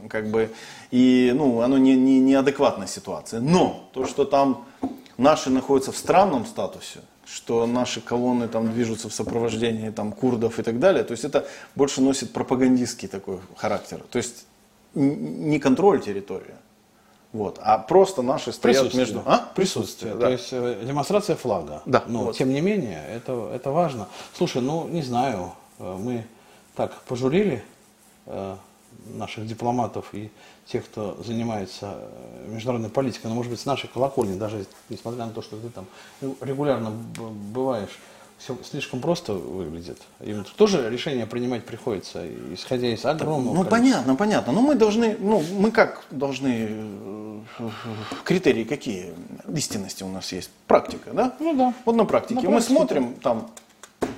[0.09, 0.51] как бы,
[0.91, 3.41] и, ну, оно не, не, неадекватная ситуация.
[3.41, 4.65] Но то, что там
[5.17, 10.63] наши находятся в странном статусе, что наши колонны там движутся в сопровождении там курдов и
[10.63, 14.01] так далее, то есть это больше носит пропагандистский такой характер.
[14.11, 14.47] То есть
[14.95, 16.55] не контроль территории,
[17.33, 19.01] вот, а просто наши стоят Присутствие.
[19.01, 19.23] между...
[19.25, 19.39] А?
[19.55, 20.15] Присутствие.
[20.15, 20.27] да.
[20.27, 21.83] То есть э, демонстрация флага.
[21.87, 22.37] Да, Но, вот.
[22.37, 24.09] тем не менее, это, это важно.
[24.35, 26.27] Слушай, ну, не знаю, э, мы
[26.77, 27.65] так пожурили
[28.27, 28.57] э,
[29.07, 30.31] наших дипломатов и
[30.67, 31.95] тех, кто занимается
[32.47, 35.87] международной политикой, но, может быть, с нашей колокольни, даже несмотря на то, что ты там
[36.41, 37.99] регулярно бываешь,
[38.43, 39.99] все слишком просто выглядит.
[40.21, 43.71] Им тоже решение принимать приходится, исходя из огромного Ну количества.
[43.71, 44.53] понятно, понятно.
[44.53, 47.41] Но мы должны, ну мы как должны, э,
[48.25, 49.13] критерии какие
[49.55, 50.51] истинности у нас есть?
[50.67, 51.35] Практика, да?
[51.39, 51.75] Ну да.
[51.85, 52.41] Вот на практике.
[52.41, 52.75] На мы практике.
[52.75, 53.51] смотрим там,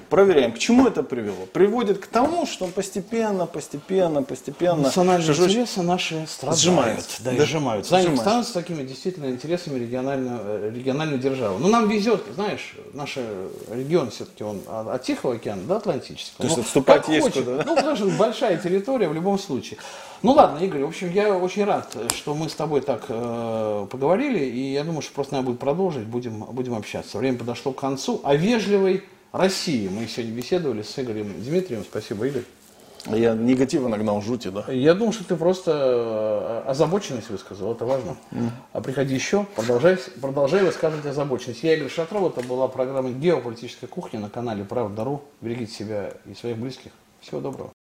[0.09, 1.47] проверяем, к чему это привело.
[1.53, 6.61] Приводит к тому, что постепенно, постепенно, постепенно Национальные шажочек- интересы наши страдают.
[6.61, 7.23] Сжимаются.
[7.23, 7.45] Да, Да.
[7.45, 7.97] сжимаются.
[7.97, 8.23] Сжимаются.
[8.25, 11.59] становятся такими действительно интересами региональную, э, региональную державу.
[11.59, 13.17] Ну, нам везет, знаешь, наш
[13.71, 16.39] регион все-таки он от Тихого океана до Атлантического.
[16.39, 17.45] То есть Ну, отступать как есть хочет.
[17.45, 17.65] куда, да?
[17.67, 19.79] Ну, потому что большая территория в любом случае.
[20.23, 24.39] Ну ладно, Игорь, в общем, я очень рад, что мы с тобой так э, поговорили,
[24.43, 27.19] и я думаю, что просто надо будет продолжить, будем, будем общаться.
[27.19, 28.21] Время подошло к концу.
[28.25, 31.85] О вежливой России мы сегодня беседовали с Игорем Дмитриевым.
[31.85, 32.45] Спасибо, Игорь.
[33.07, 34.64] Я негатива нагнал жути, да?
[34.68, 38.16] Я думаю, что ты просто э, озабоченность высказал, это важно.
[38.72, 41.64] А приходи еще, продолжай, продолжай высказывать озабоченность.
[41.64, 45.22] Я Игорь Шатров, это была программа «Геополитическая кухня» на канале «Правда.ру».
[45.41, 46.93] Берегите себя и своих близких.
[47.20, 47.74] Всего доброго.